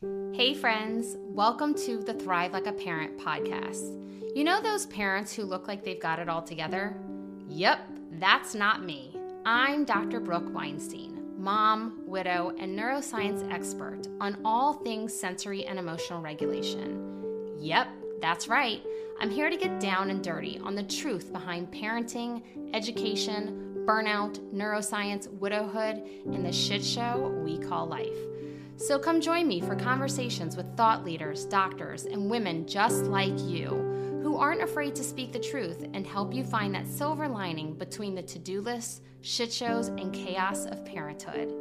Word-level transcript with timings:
Hey, 0.00 0.54
friends, 0.54 1.16
welcome 1.18 1.74
to 1.74 1.98
the 1.98 2.14
Thrive 2.14 2.52
Like 2.52 2.68
a 2.68 2.72
Parent 2.72 3.18
podcast. 3.18 3.98
You 4.32 4.44
know 4.44 4.62
those 4.62 4.86
parents 4.86 5.34
who 5.34 5.42
look 5.42 5.66
like 5.66 5.82
they've 5.82 5.98
got 5.98 6.20
it 6.20 6.28
all 6.28 6.40
together? 6.40 6.96
Yep, 7.48 7.80
that's 8.12 8.54
not 8.54 8.84
me. 8.84 9.16
I'm 9.44 9.84
Dr. 9.84 10.20
Brooke 10.20 10.54
Weinstein, 10.54 11.34
mom, 11.36 12.04
widow, 12.06 12.54
and 12.60 12.78
neuroscience 12.78 13.52
expert 13.52 14.06
on 14.20 14.38
all 14.44 14.74
things 14.74 15.12
sensory 15.12 15.64
and 15.64 15.80
emotional 15.80 16.22
regulation. 16.22 17.56
Yep, 17.58 17.88
that's 18.20 18.46
right. 18.46 18.80
I'm 19.18 19.30
here 19.30 19.50
to 19.50 19.56
get 19.56 19.80
down 19.80 20.10
and 20.10 20.22
dirty 20.22 20.60
on 20.62 20.76
the 20.76 20.84
truth 20.84 21.32
behind 21.32 21.72
parenting, 21.72 22.42
education, 22.72 23.84
burnout, 23.84 24.38
neuroscience, 24.54 25.28
widowhood, 25.40 26.04
and 26.26 26.46
the 26.46 26.52
shit 26.52 26.84
show 26.84 27.36
we 27.42 27.58
call 27.58 27.86
life. 27.86 28.16
So 28.78 28.96
come 28.96 29.20
join 29.20 29.48
me 29.48 29.60
for 29.60 29.74
conversations 29.74 30.56
with 30.56 30.76
thought 30.76 31.04
leaders, 31.04 31.44
doctors, 31.46 32.04
and 32.04 32.30
women 32.30 32.64
just 32.64 33.02
like 33.06 33.36
you 33.40 33.70
who 34.22 34.36
aren't 34.36 34.62
afraid 34.62 34.94
to 34.94 35.02
speak 35.02 35.32
the 35.32 35.40
truth 35.40 35.84
and 35.94 36.06
help 36.06 36.32
you 36.32 36.44
find 36.44 36.72
that 36.76 36.86
silver 36.86 37.28
lining 37.28 37.74
between 37.74 38.14
the 38.14 38.22
to 38.22 38.38
do 38.38 38.60
lists, 38.60 39.00
shit 39.20 39.52
shows, 39.52 39.88
and 39.88 40.14
chaos 40.14 40.64
of 40.66 40.84
parenthood. 40.84 41.52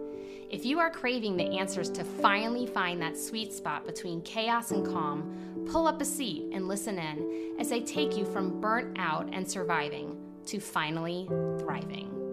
If 0.52 0.64
you 0.64 0.78
are 0.78 0.92
craving 0.92 1.38
the 1.38 1.58
answers 1.58 1.90
to 1.92 2.04
finally 2.04 2.68
find 2.68 3.02
that 3.02 3.18
sweet 3.18 3.52
spot 3.52 3.88
between 3.88 4.22
chaos 4.22 4.70
and 4.70 4.86
calm, 4.86 5.66
pull 5.72 5.88
up 5.88 6.00
a 6.00 6.06
seat 6.06 6.52
and 6.54 6.68
listen 6.68 7.00
in 7.00 7.56
as 7.60 7.72
I 7.72 7.80
take 7.80 8.16
you 8.16 8.26
from 8.26 8.62
burnt 8.62 8.96
out 9.00 9.28
and 9.34 9.50
surviving 9.50 10.16
to 10.46 10.60
finally 10.60 11.26
thriving. 11.58 12.27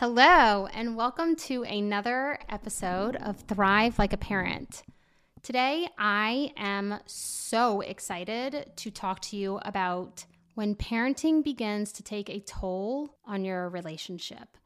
Hello, 0.00 0.66
and 0.66 0.94
welcome 0.94 1.34
to 1.34 1.64
another 1.64 2.38
episode 2.48 3.16
of 3.16 3.40
Thrive 3.40 3.98
Like 3.98 4.12
a 4.12 4.16
Parent. 4.16 4.84
Today, 5.42 5.88
I 5.98 6.52
am 6.56 7.00
so 7.06 7.80
excited 7.80 8.70
to 8.76 8.92
talk 8.92 9.18
to 9.22 9.36
you 9.36 9.58
about 9.62 10.24
when 10.54 10.76
parenting 10.76 11.42
begins 11.42 11.90
to 11.94 12.04
take 12.04 12.30
a 12.30 12.38
toll 12.38 13.16
on 13.24 13.44
your 13.44 13.68
relationship. 13.68 14.56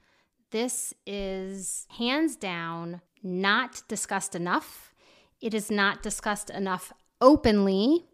This 0.51 0.93
is 1.07 1.87
hands 1.97 2.37
down 2.37 3.01
not 3.23 3.81
discussed 3.89 4.35
enough. 4.35 4.93
It 5.41 5.55
is 5.55 5.71
not 5.71 6.03
discussed 6.03 6.51
enough 6.51 6.93
openly 7.23 8.05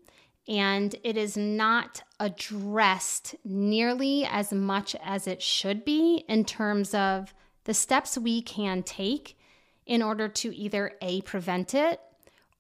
and 0.49 0.97
it 1.05 1.17
is 1.17 1.37
not 1.37 2.03
addressed 2.19 3.37
nearly 3.45 4.25
as 4.25 4.53
much 4.53 4.97
as 5.05 5.27
it 5.27 5.43
should 5.43 5.85
be 5.85 6.25
in 6.29 6.45
terms 6.45 6.95
of 6.95 7.35
the 7.65 7.75
steps 7.75 8.17
we 8.17 8.41
can 8.41 8.83
take 8.83 9.39
in 9.85 10.03
order 10.03 10.27
to 10.29 10.55
either 10.57 10.93
A, 11.03 11.21
prevent 11.21 11.75
it, 11.75 12.01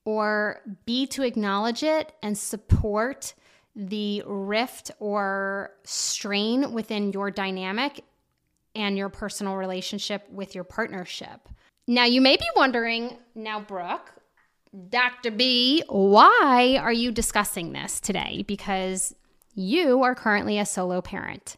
or 0.05 0.61
B, 0.85 1.07
to 1.09 1.23
acknowledge 1.23 1.83
it 1.83 2.13
and 2.23 2.37
support 2.37 3.35
the 3.75 4.23
rift 4.27 4.91
or 4.99 5.71
strain 5.85 6.73
within 6.73 7.13
your 7.13 7.31
dynamic 7.31 8.05
and 8.75 8.99
your 8.99 9.09
personal 9.09 9.57
relationship 9.57 10.29
with 10.31 10.55
your 10.55 10.65
partnership. 10.65 11.49
Now, 11.87 12.05
you 12.05 12.21
may 12.21 12.37
be 12.37 12.47
wondering, 12.55 13.17
now, 13.35 13.61
Brooke, 13.61 14.13
Dr. 14.89 15.31
B, 15.31 15.83
why 15.89 16.79
are 16.81 16.93
you 16.93 17.11
discussing 17.11 17.73
this 17.73 18.01
today? 18.01 18.45
Because 18.47 19.15
you 19.55 20.03
are 20.03 20.15
currently 20.15 20.59
a 20.59 20.67
solo 20.67 21.01
parent. 21.01 21.57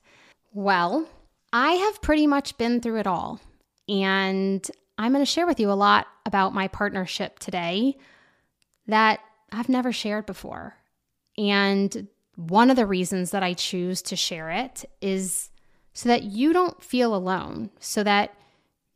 Well, 0.52 1.08
I 1.52 1.72
have 1.72 2.02
pretty 2.02 2.26
much 2.26 2.56
been 2.56 2.80
through 2.80 2.98
it 2.98 3.06
all. 3.06 3.40
And 3.88 4.68
I'm 4.98 5.12
going 5.12 5.24
to 5.24 5.30
share 5.30 5.46
with 5.46 5.58
you 5.58 5.70
a 5.70 5.72
lot 5.72 6.06
about 6.24 6.54
my 6.54 6.68
partnership 6.68 7.38
today 7.38 7.96
that 8.86 9.20
I've 9.50 9.68
never 9.68 9.92
shared 9.92 10.26
before. 10.26 10.76
And 11.36 12.08
one 12.36 12.70
of 12.70 12.76
the 12.76 12.86
reasons 12.86 13.32
that 13.32 13.42
I 13.42 13.54
choose 13.54 14.02
to 14.02 14.16
share 14.16 14.50
it 14.50 14.84
is 15.00 15.50
so 15.92 16.08
that 16.08 16.22
you 16.22 16.52
don't 16.52 16.82
feel 16.82 17.14
alone, 17.14 17.70
so 17.80 18.04
that 18.04 18.34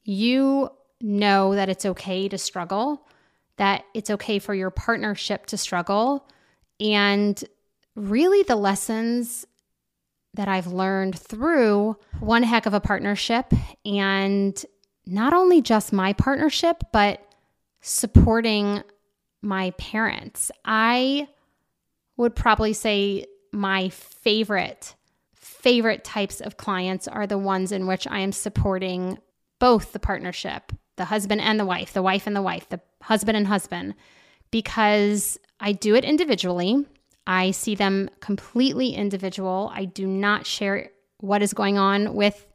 you 0.04 0.70
know 1.00 1.54
that 1.54 1.68
it's 1.68 1.84
okay 1.84 2.28
to 2.28 2.38
struggle 2.38 3.06
that 3.56 3.84
it's 3.94 4.10
okay 4.10 4.38
for 4.38 4.54
your 4.54 4.70
partnership 4.70 5.46
to 5.46 5.56
struggle. 5.56 6.28
And 6.80 7.42
really, 7.94 8.42
the 8.42 8.56
lessons 8.56 9.46
that 10.34 10.48
I've 10.48 10.66
learned 10.66 11.18
through 11.18 11.96
one 12.18 12.42
heck 12.42 12.66
of 12.66 12.74
a 12.74 12.80
partnership 12.80 13.52
and 13.84 14.64
not 15.06 15.32
only 15.32 15.62
just 15.62 15.92
my 15.92 16.12
partnership, 16.12 16.82
but 16.92 17.24
supporting 17.80 18.82
my 19.42 19.70
parents. 19.72 20.50
I 20.64 21.28
would 22.16 22.34
probably 22.34 22.72
say 22.72 23.26
my 23.52 23.90
favorite, 23.90 24.94
favorite 25.34 26.02
types 26.02 26.40
of 26.40 26.56
clients 26.56 27.06
are 27.06 27.26
the 27.26 27.38
ones 27.38 27.70
in 27.70 27.86
which 27.86 28.06
I 28.06 28.20
am 28.20 28.32
supporting 28.32 29.18
both 29.60 29.92
the 29.92 29.98
partnership, 29.98 30.72
the 30.96 31.06
husband 31.06 31.40
and 31.40 31.58
the 31.58 31.64
wife, 31.64 31.92
the 31.92 32.02
wife 32.02 32.26
and 32.26 32.36
the 32.36 32.42
wife, 32.42 32.68
the 32.68 32.80
husband 33.02 33.36
and 33.36 33.46
husband, 33.46 33.94
because 34.50 35.38
I 35.60 35.72
do 35.72 35.94
it 35.94 36.04
individually. 36.04 36.86
I 37.26 37.52
see 37.52 37.74
them 37.74 38.10
completely 38.20 38.90
individual. 38.94 39.70
I 39.74 39.86
do 39.86 40.06
not 40.06 40.46
share 40.46 40.90
what 41.18 41.42
is 41.42 41.54
going 41.54 41.78
on 41.78 42.14
with 42.14 42.46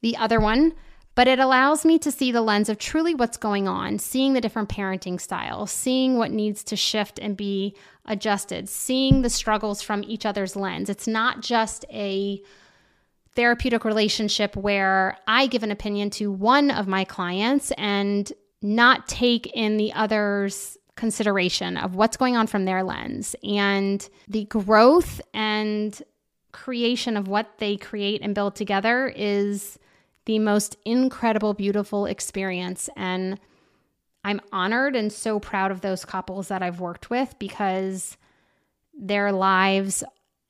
the 0.00 0.16
other 0.16 0.40
one, 0.40 0.74
but 1.14 1.28
it 1.28 1.38
allows 1.38 1.84
me 1.84 1.98
to 1.98 2.10
see 2.12 2.30
the 2.30 2.42
lens 2.42 2.68
of 2.68 2.78
truly 2.78 3.14
what's 3.14 3.36
going 3.36 3.66
on, 3.66 3.98
seeing 3.98 4.32
the 4.32 4.40
different 4.40 4.68
parenting 4.68 5.20
styles, 5.20 5.70
seeing 5.70 6.16
what 6.16 6.30
needs 6.30 6.62
to 6.64 6.76
shift 6.76 7.18
and 7.18 7.36
be 7.36 7.74
adjusted, 8.04 8.68
seeing 8.68 9.22
the 9.22 9.30
struggles 9.30 9.82
from 9.82 10.04
each 10.04 10.26
other's 10.26 10.56
lens. 10.56 10.88
It's 10.88 11.08
not 11.08 11.40
just 11.40 11.84
a 11.90 12.40
therapeutic 13.38 13.84
relationship 13.84 14.56
where 14.56 15.16
I 15.28 15.46
give 15.46 15.62
an 15.62 15.70
opinion 15.70 16.10
to 16.10 16.32
one 16.32 16.72
of 16.72 16.88
my 16.88 17.04
clients 17.04 17.70
and 17.78 18.32
not 18.62 19.06
take 19.06 19.46
in 19.54 19.76
the 19.76 19.92
other's 19.92 20.76
consideration 20.96 21.76
of 21.76 21.94
what's 21.94 22.16
going 22.16 22.36
on 22.36 22.48
from 22.48 22.64
their 22.64 22.82
lens 22.82 23.36
and 23.44 24.08
the 24.26 24.44
growth 24.46 25.20
and 25.32 26.02
creation 26.50 27.16
of 27.16 27.28
what 27.28 27.58
they 27.58 27.76
create 27.76 28.22
and 28.22 28.34
build 28.34 28.56
together 28.56 29.06
is 29.14 29.78
the 30.24 30.40
most 30.40 30.76
incredible, 30.84 31.54
beautiful 31.54 32.06
experience. 32.06 32.90
And 32.96 33.38
I'm 34.24 34.40
honored 34.50 34.96
and 34.96 35.12
so 35.12 35.38
proud 35.38 35.70
of 35.70 35.80
those 35.80 36.04
couples 36.04 36.48
that 36.48 36.64
I've 36.64 36.80
worked 36.80 37.08
with 37.08 37.38
because 37.38 38.16
their 38.98 39.30
lives 39.30 40.02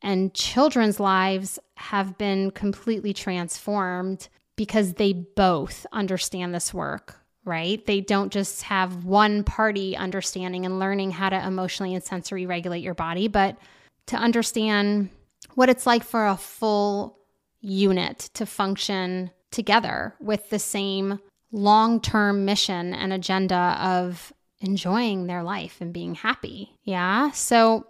and 0.02 0.32
children's 0.34 1.00
lives 1.00 1.58
have 1.76 2.18
been 2.18 2.50
completely 2.50 3.12
transformed 3.12 4.28
because 4.56 4.94
they 4.94 5.12
both 5.12 5.86
understand 5.92 6.54
this 6.54 6.74
work, 6.74 7.16
right? 7.44 7.84
They 7.86 8.00
don't 8.00 8.32
just 8.32 8.62
have 8.64 9.04
one 9.04 9.44
party 9.44 9.96
understanding 9.96 10.66
and 10.66 10.78
learning 10.78 11.12
how 11.12 11.30
to 11.30 11.46
emotionally 11.46 11.94
and 11.94 12.02
sensory 12.02 12.46
regulate 12.46 12.82
your 12.82 12.94
body, 12.94 13.28
but 13.28 13.56
to 14.06 14.16
understand 14.16 15.10
what 15.54 15.68
it's 15.68 15.86
like 15.86 16.04
for 16.04 16.26
a 16.26 16.36
full 16.36 17.18
unit 17.60 18.30
to 18.34 18.46
function 18.46 19.30
together 19.50 20.14
with 20.20 20.50
the 20.50 20.58
same 20.58 21.20
long 21.52 22.00
term 22.00 22.44
mission 22.44 22.94
and 22.94 23.12
agenda 23.12 23.78
of 23.80 24.32
enjoying 24.60 25.26
their 25.26 25.42
life 25.42 25.80
and 25.80 25.92
being 25.92 26.14
happy. 26.14 26.74
Yeah. 26.84 27.30
So 27.30 27.86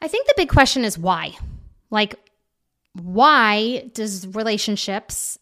I 0.00 0.08
think 0.08 0.26
the 0.26 0.34
big 0.36 0.48
question 0.48 0.84
is 0.84 0.98
why? 0.98 1.36
Like, 1.90 2.14
why 2.94 3.90
does 3.94 4.26
relationships, 4.28 5.38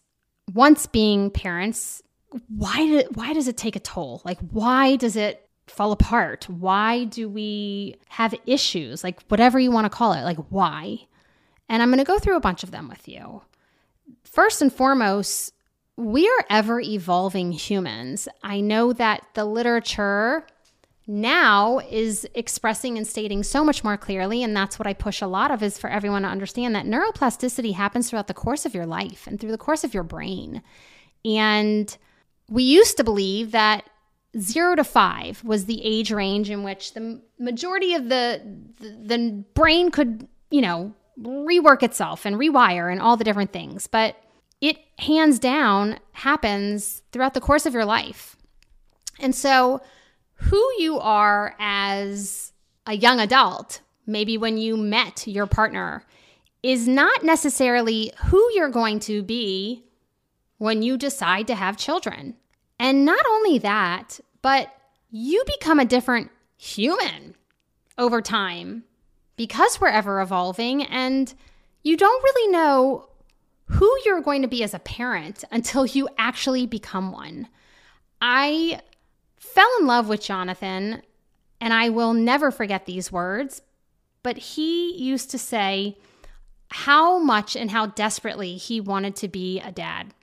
once 0.53 0.85
being 0.85 1.29
parents, 1.29 2.01
why 2.49 2.77
do, 2.77 3.03
why 3.13 3.33
does 3.33 3.47
it 3.47 3.57
take 3.57 3.75
a 3.75 3.79
toll? 3.79 4.21
Like, 4.25 4.39
why 4.51 4.95
does 4.95 5.15
it 5.15 5.47
fall 5.67 5.91
apart? 5.91 6.47
Why 6.49 7.05
do 7.05 7.29
we 7.29 7.95
have 8.09 8.33
issues? 8.45 9.03
Like, 9.03 9.21
whatever 9.27 9.59
you 9.59 9.71
want 9.71 9.85
to 9.85 9.89
call 9.89 10.13
it, 10.13 10.23
like, 10.23 10.37
why? 10.49 11.07
And 11.69 11.81
I'm 11.81 11.89
going 11.89 11.99
to 11.99 12.05
go 12.05 12.19
through 12.19 12.37
a 12.37 12.41
bunch 12.41 12.63
of 12.63 12.71
them 12.71 12.87
with 12.87 13.07
you. 13.07 13.41
First 14.23 14.61
and 14.61 14.71
foremost, 14.71 15.53
we 15.97 16.27
are 16.27 16.45
ever 16.49 16.79
evolving 16.79 17.51
humans. 17.51 18.27
I 18.43 18.61
know 18.61 18.93
that 18.93 19.25
the 19.33 19.45
literature 19.45 20.45
now 21.07 21.79
is 21.89 22.27
expressing 22.35 22.97
and 22.97 23.07
stating 23.07 23.41
so 23.41 23.63
much 23.63 23.81
more 23.83 23.95
clearly 23.95 24.43
and 24.43 24.55
that's 24.55 24.77
what 24.77 24.85
i 24.85 24.93
push 24.93 25.21
a 25.21 25.27
lot 25.27 25.51
of 25.51 25.63
is 25.63 25.77
for 25.77 25.89
everyone 25.89 26.23
to 26.23 26.27
understand 26.27 26.75
that 26.75 26.85
neuroplasticity 26.85 27.73
happens 27.73 28.09
throughout 28.09 28.27
the 28.27 28.33
course 28.33 28.65
of 28.65 28.73
your 28.73 28.85
life 28.85 29.25
and 29.25 29.39
through 29.39 29.51
the 29.51 29.57
course 29.57 29.83
of 29.83 29.93
your 29.93 30.03
brain. 30.03 30.61
And 31.23 31.95
we 32.49 32.63
used 32.63 32.97
to 32.97 33.03
believe 33.03 33.51
that 33.51 33.89
zero 34.37 34.75
to 34.75 34.83
five 34.83 35.43
was 35.43 35.65
the 35.65 35.83
age 35.83 36.11
range 36.11 36.49
in 36.49 36.63
which 36.63 36.93
the 36.93 37.21
majority 37.39 37.93
of 37.93 38.09
the 38.09 38.41
the, 38.79 38.89
the 38.89 39.43
brain 39.53 39.91
could 39.91 40.27
you 40.51 40.61
know 40.61 40.93
rework 41.19 41.81
itself 41.81 42.25
and 42.25 42.35
rewire 42.35 42.91
and 42.91 43.01
all 43.01 43.17
the 43.17 43.23
different 43.23 43.51
things. 43.51 43.87
But 43.87 44.15
it 44.61 44.77
hands 44.99 45.39
down 45.39 45.99
happens 46.13 47.03
throughout 47.11 47.33
the 47.33 47.41
course 47.41 47.65
of 47.65 47.73
your 47.73 47.85
life. 47.85 48.35
And 49.19 49.33
so 49.33 49.81
who 50.37 50.63
you 50.77 50.99
are 50.99 51.55
as 51.59 52.53
a 52.85 52.93
young 52.93 53.19
adult, 53.19 53.81
maybe 54.05 54.37
when 54.37 54.57
you 54.57 54.77
met 54.77 55.27
your 55.27 55.45
partner, 55.45 56.03
is 56.63 56.87
not 56.87 57.23
necessarily 57.23 58.11
who 58.25 58.49
you're 58.53 58.69
going 58.69 58.99
to 58.99 59.21
be 59.23 59.83
when 60.57 60.81
you 60.81 60.97
decide 60.97 61.47
to 61.47 61.55
have 61.55 61.77
children. 61.77 62.35
And 62.79 63.05
not 63.05 63.25
only 63.27 63.59
that, 63.59 64.19
but 64.41 64.73
you 65.09 65.43
become 65.45 65.79
a 65.79 65.85
different 65.85 66.31
human 66.57 67.35
over 67.97 68.21
time 68.21 68.83
because 69.35 69.79
we're 69.79 69.87
ever 69.87 70.21
evolving 70.21 70.83
and 70.83 71.33
you 71.83 71.95
don't 71.95 72.23
really 72.23 72.51
know 72.51 73.07
who 73.65 73.91
you're 74.05 74.21
going 74.21 74.41
to 74.41 74.47
be 74.47 74.63
as 74.63 74.73
a 74.73 74.79
parent 74.79 75.43
until 75.51 75.85
you 75.85 76.07
actually 76.17 76.65
become 76.65 77.11
one. 77.11 77.47
I 78.21 78.79
fell 79.57 79.67
in 79.79 79.87
love 79.87 80.07
with 80.07 80.21
Jonathan, 80.21 81.01
and 81.59 81.73
I 81.73 81.89
will 81.89 82.13
never 82.13 82.51
forget 82.51 82.85
these 82.85 83.11
words, 83.11 83.63
but 84.21 84.37
he 84.37 84.95
used 84.95 85.31
to 85.31 85.39
say 85.39 85.97
how 86.69 87.17
much 87.17 87.55
and 87.55 87.71
how 87.71 87.87
desperately 87.87 88.57
he 88.57 88.79
wanted 88.79 89.15
to 89.15 89.27
be 89.27 89.59
a 89.59 89.71
dad. 89.71 90.13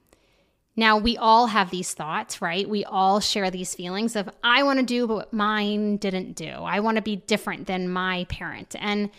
Now, 0.76 0.98
we 0.98 1.16
all 1.16 1.48
have 1.48 1.70
these 1.70 1.94
thoughts, 1.94 2.40
right? 2.40 2.68
We 2.68 2.84
all 2.84 3.18
share 3.18 3.50
these 3.50 3.74
feelings 3.74 4.14
of, 4.14 4.30
I 4.44 4.62
want 4.62 4.78
to 4.78 4.84
do 4.84 5.08
what 5.08 5.32
mine 5.32 5.96
didn't 5.96 6.34
do. 6.34 6.50
I 6.50 6.78
want 6.78 6.94
to 6.94 7.02
be 7.02 7.16
different 7.16 7.66
than 7.66 7.88
my 7.88 8.26
parent. 8.28 8.76
And 8.78 9.10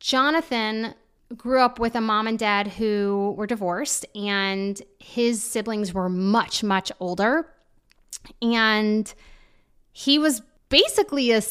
Jonathan 0.00 0.94
grew 1.34 1.60
up 1.60 1.78
with 1.78 1.94
a 1.94 2.02
mom 2.02 2.26
and 2.26 2.38
dad 2.38 2.68
who 2.68 3.34
were 3.38 3.46
divorced, 3.46 4.04
and 4.14 4.82
his 4.98 5.42
siblings 5.42 5.94
were 5.94 6.10
much, 6.10 6.62
much 6.62 6.92
older. 7.00 7.46
And 8.42 9.14
he 9.92 10.18
was 10.18 10.42
basically 10.68 11.30
a 11.32 11.42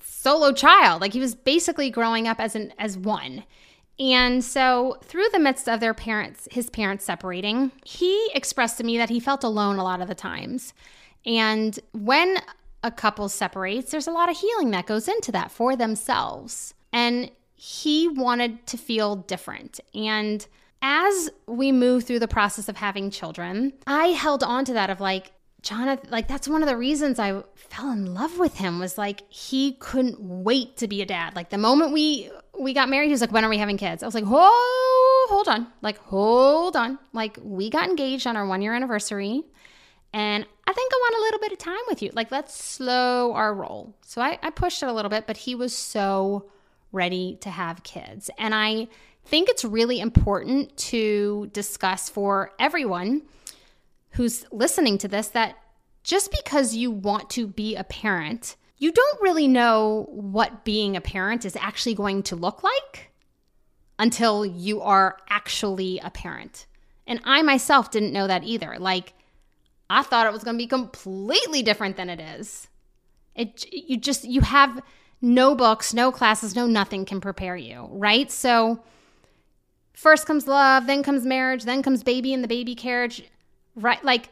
solo 0.00 0.52
child. 0.52 1.00
Like 1.00 1.12
he 1.12 1.20
was 1.20 1.34
basically 1.34 1.90
growing 1.90 2.28
up 2.28 2.40
as 2.40 2.54
an 2.54 2.72
as 2.78 2.96
one. 2.96 3.44
And 4.00 4.44
so, 4.44 4.96
through 5.02 5.26
the 5.32 5.40
midst 5.40 5.68
of 5.68 5.80
their 5.80 5.94
parents, 5.94 6.46
his 6.52 6.70
parents 6.70 7.04
separating, 7.04 7.72
he 7.84 8.30
expressed 8.32 8.78
to 8.78 8.84
me 8.84 8.96
that 8.96 9.08
he 9.08 9.18
felt 9.18 9.42
alone 9.42 9.76
a 9.76 9.82
lot 9.82 10.00
of 10.00 10.06
the 10.06 10.14
times. 10.14 10.72
And 11.26 11.78
when 11.92 12.38
a 12.84 12.92
couple 12.92 13.28
separates, 13.28 13.90
there's 13.90 14.06
a 14.06 14.12
lot 14.12 14.30
of 14.30 14.38
healing 14.38 14.70
that 14.70 14.86
goes 14.86 15.08
into 15.08 15.32
that 15.32 15.50
for 15.50 15.74
themselves. 15.74 16.74
And 16.92 17.30
he 17.56 18.06
wanted 18.06 18.66
to 18.68 18.76
feel 18.76 19.16
different. 19.16 19.80
And 19.94 20.46
as 20.80 21.28
we 21.46 21.72
move 21.72 22.04
through 22.04 22.20
the 22.20 22.28
process 22.28 22.68
of 22.68 22.76
having 22.76 23.10
children, 23.10 23.72
I 23.86 24.08
held 24.08 24.44
on 24.44 24.64
to 24.66 24.72
that 24.74 24.90
of 24.90 25.00
like, 25.00 25.32
Jonathan, 25.62 26.08
like 26.10 26.28
that's 26.28 26.46
one 26.46 26.62
of 26.62 26.68
the 26.68 26.76
reasons 26.76 27.18
I 27.18 27.42
fell 27.54 27.90
in 27.90 28.14
love 28.14 28.38
with 28.38 28.56
him 28.56 28.78
was 28.78 28.96
like 28.96 29.22
he 29.28 29.72
couldn't 29.80 30.20
wait 30.20 30.76
to 30.76 30.86
be 30.86 31.02
a 31.02 31.06
dad. 31.06 31.34
Like 31.34 31.50
the 31.50 31.58
moment 31.58 31.92
we 31.92 32.30
we 32.58 32.72
got 32.72 32.88
married, 32.88 33.06
he 33.06 33.12
was 33.12 33.20
like, 33.20 33.32
"When 33.32 33.44
are 33.44 33.48
we 33.48 33.58
having 33.58 33.76
kids?" 33.76 34.02
I 34.02 34.06
was 34.06 34.14
like, 34.14 34.24
"Oh, 34.26 35.26
hold 35.30 35.48
on, 35.48 35.66
like 35.82 35.98
hold 35.98 36.76
on." 36.76 36.98
Like 37.12 37.38
we 37.42 37.70
got 37.70 37.88
engaged 37.88 38.26
on 38.26 38.36
our 38.36 38.46
one 38.46 38.62
year 38.62 38.72
anniversary, 38.72 39.42
and 40.12 40.46
I 40.66 40.72
think 40.72 40.92
I 40.92 40.96
want 40.96 41.16
a 41.16 41.22
little 41.22 41.40
bit 41.40 41.52
of 41.52 41.58
time 41.58 41.84
with 41.88 42.02
you. 42.02 42.10
Like 42.14 42.30
let's 42.30 42.54
slow 42.54 43.32
our 43.32 43.52
roll. 43.52 43.96
So 44.02 44.22
I, 44.22 44.38
I 44.42 44.50
pushed 44.50 44.82
it 44.84 44.88
a 44.88 44.92
little 44.92 45.10
bit, 45.10 45.26
but 45.26 45.36
he 45.36 45.56
was 45.56 45.74
so 45.74 46.48
ready 46.92 47.36
to 47.40 47.50
have 47.50 47.82
kids, 47.82 48.30
and 48.38 48.54
I 48.54 48.86
think 49.24 49.48
it's 49.48 49.64
really 49.64 49.98
important 49.98 50.76
to 50.76 51.50
discuss 51.52 52.08
for 52.08 52.52
everyone 52.60 53.22
who's 54.18 54.44
listening 54.50 54.98
to 54.98 55.06
this 55.06 55.28
that 55.28 55.56
just 56.02 56.32
because 56.32 56.74
you 56.74 56.90
want 56.90 57.30
to 57.30 57.46
be 57.46 57.76
a 57.76 57.84
parent, 57.84 58.56
you 58.76 58.90
don't 58.90 59.22
really 59.22 59.46
know 59.46 60.08
what 60.10 60.64
being 60.64 60.96
a 60.96 61.00
parent 61.00 61.44
is 61.44 61.54
actually 61.54 61.94
going 61.94 62.24
to 62.24 62.34
look 62.34 62.64
like 62.64 63.12
until 63.96 64.44
you 64.44 64.80
are 64.80 65.18
actually 65.30 66.00
a 66.00 66.10
parent. 66.10 66.66
And 67.06 67.20
I 67.22 67.42
myself 67.42 67.92
didn't 67.92 68.12
know 68.12 68.26
that 68.26 68.42
either. 68.42 68.76
Like, 68.80 69.14
I 69.88 70.02
thought 70.02 70.26
it 70.26 70.32
was 70.32 70.42
going 70.42 70.56
to 70.56 70.64
be 70.64 70.66
completely 70.66 71.62
different 71.62 71.96
than 71.96 72.10
it 72.10 72.18
is. 72.18 72.66
It 73.36 73.66
you 73.70 73.96
just 73.98 74.24
you 74.24 74.40
have 74.40 74.82
no 75.22 75.54
books, 75.54 75.94
no 75.94 76.10
classes, 76.10 76.56
no 76.56 76.66
nothing 76.66 77.04
can 77.04 77.20
prepare 77.20 77.56
you, 77.56 77.86
right? 77.92 78.32
So 78.32 78.82
first 79.92 80.26
comes 80.26 80.48
love, 80.48 80.88
then 80.88 81.04
comes 81.04 81.24
marriage, 81.24 81.62
then 81.62 81.84
comes 81.84 82.02
baby 82.02 82.34
and 82.34 82.42
the 82.42 82.48
baby 82.48 82.74
carriage 82.74 83.22
right? 83.78 84.02
Like 84.04 84.30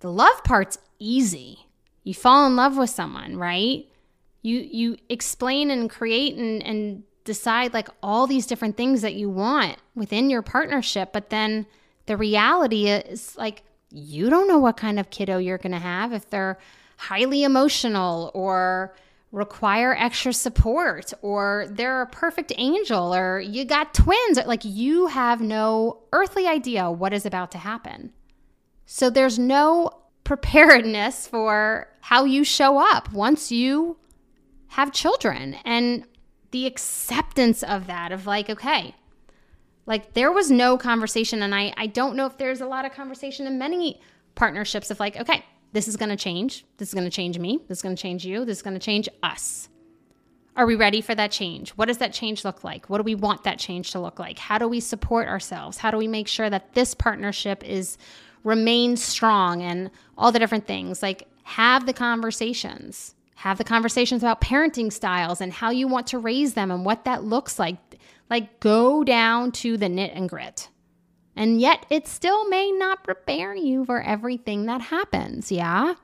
the 0.00 0.10
love 0.10 0.42
part's 0.44 0.78
easy. 0.98 1.66
You 2.02 2.14
fall 2.14 2.46
in 2.46 2.56
love 2.56 2.76
with 2.76 2.90
someone, 2.90 3.36
right? 3.36 3.86
You 4.42 4.58
you 4.58 4.96
explain 5.08 5.70
and 5.70 5.88
create 5.88 6.36
and 6.36 6.62
and 6.62 7.02
decide 7.24 7.72
like 7.72 7.88
all 8.02 8.26
these 8.26 8.46
different 8.46 8.76
things 8.76 9.00
that 9.00 9.14
you 9.14 9.30
want 9.30 9.76
within 9.94 10.28
your 10.28 10.42
partnership, 10.42 11.12
but 11.12 11.30
then 11.30 11.66
the 12.06 12.16
reality 12.16 12.88
is 12.88 13.36
like 13.36 13.62
you 13.90 14.28
don't 14.28 14.48
know 14.48 14.58
what 14.58 14.76
kind 14.76 14.98
of 14.98 15.10
kiddo 15.10 15.38
you're 15.38 15.58
going 15.58 15.72
to 15.72 15.78
have 15.78 16.12
if 16.12 16.28
they're 16.28 16.58
highly 16.96 17.44
emotional 17.44 18.30
or 18.34 18.94
require 19.32 19.94
extra 19.94 20.32
support 20.32 21.12
or 21.22 21.66
they're 21.70 22.02
a 22.02 22.06
perfect 22.06 22.52
angel 22.56 23.14
or 23.14 23.40
you 23.40 23.64
got 23.64 23.92
twins 23.92 24.38
like 24.46 24.64
you 24.64 25.06
have 25.06 25.40
no 25.40 25.98
earthly 26.12 26.46
idea 26.46 26.90
what 26.90 27.12
is 27.12 27.26
about 27.26 27.50
to 27.50 27.58
happen 27.58 28.12
so 28.86 29.10
there's 29.10 29.38
no 29.38 29.90
preparedness 30.24 31.26
for 31.26 31.88
how 32.00 32.24
you 32.24 32.44
show 32.44 32.78
up 32.78 33.12
once 33.12 33.52
you 33.52 33.96
have 34.68 34.92
children 34.92 35.56
and 35.64 36.04
the 36.50 36.66
acceptance 36.66 37.62
of 37.62 37.86
that, 37.86 38.12
of 38.12 38.26
like, 38.26 38.48
okay, 38.48 38.94
like 39.86 40.14
there 40.14 40.32
was 40.32 40.50
no 40.50 40.78
conversation. 40.78 41.42
And 41.42 41.54
I, 41.54 41.74
I 41.76 41.86
don't 41.86 42.16
know 42.16 42.26
if 42.26 42.38
there's 42.38 42.60
a 42.60 42.66
lot 42.66 42.84
of 42.84 42.92
conversation 42.92 43.46
in 43.46 43.58
many 43.58 44.00
partnerships 44.34 44.90
of 44.90 45.00
like, 45.00 45.16
okay, 45.16 45.44
this 45.72 45.88
is 45.88 45.96
going 45.96 46.10
to 46.10 46.16
change. 46.16 46.64
This 46.76 46.88
is 46.88 46.94
going 46.94 47.04
to 47.04 47.10
change 47.10 47.38
me. 47.38 47.60
This 47.68 47.78
is 47.78 47.82
going 47.82 47.96
to 47.96 48.00
change 48.00 48.24
you. 48.24 48.44
This 48.44 48.58
is 48.58 48.62
going 48.62 48.74
to 48.74 48.80
change 48.80 49.08
us. 49.22 49.68
Are 50.56 50.66
we 50.66 50.76
ready 50.76 51.00
for 51.00 51.14
that 51.16 51.32
change? 51.32 51.70
What 51.70 51.86
does 51.86 51.98
that 51.98 52.12
change 52.12 52.44
look 52.44 52.62
like? 52.62 52.88
What 52.88 52.98
do 52.98 53.02
we 53.02 53.16
want 53.16 53.42
that 53.42 53.58
change 53.58 53.90
to 53.90 53.98
look 53.98 54.20
like? 54.20 54.38
How 54.38 54.56
do 54.58 54.68
we 54.68 54.78
support 54.78 55.26
ourselves? 55.26 55.78
How 55.78 55.90
do 55.90 55.96
we 55.96 56.06
make 56.06 56.28
sure 56.28 56.48
that 56.48 56.74
this 56.74 56.94
partnership 56.94 57.64
is 57.64 57.98
remain 58.44 58.96
strong 58.96 59.62
and 59.62 59.90
all 60.16 60.30
the 60.30 60.38
different 60.38 60.66
things. 60.66 61.02
Like, 61.02 61.26
have 61.42 61.86
the 61.86 61.92
conversations. 61.92 63.14
Have 63.36 63.58
the 63.58 63.64
conversations 63.64 64.22
about 64.22 64.40
parenting 64.40 64.92
styles 64.92 65.40
and 65.40 65.52
how 65.52 65.70
you 65.70 65.88
want 65.88 66.06
to 66.08 66.18
raise 66.18 66.54
them 66.54 66.70
and 66.70 66.84
what 66.84 67.04
that 67.04 67.24
looks 67.24 67.58
like. 67.58 67.76
Like, 68.30 68.60
go 68.60 69.04
down 69.04 69.52
to 69.52 69.76
the 69.76 69.88
knit 69.88 70.12
and 70.14 70.28
grit. 70.28 70.68
And 71.36 71.60
yet, 71.60 71.84
it 71.90 72.06
still 72.06 72.48
may 72.48 72.70
not 72.70 73.02
prepare 73.02 73.54
you 73.54 73.84
for 73.84 74.00
everything 74.00 74.66
that 74.66 74.80
happens. 74.80 75.50
Yeah. 75.50 75.94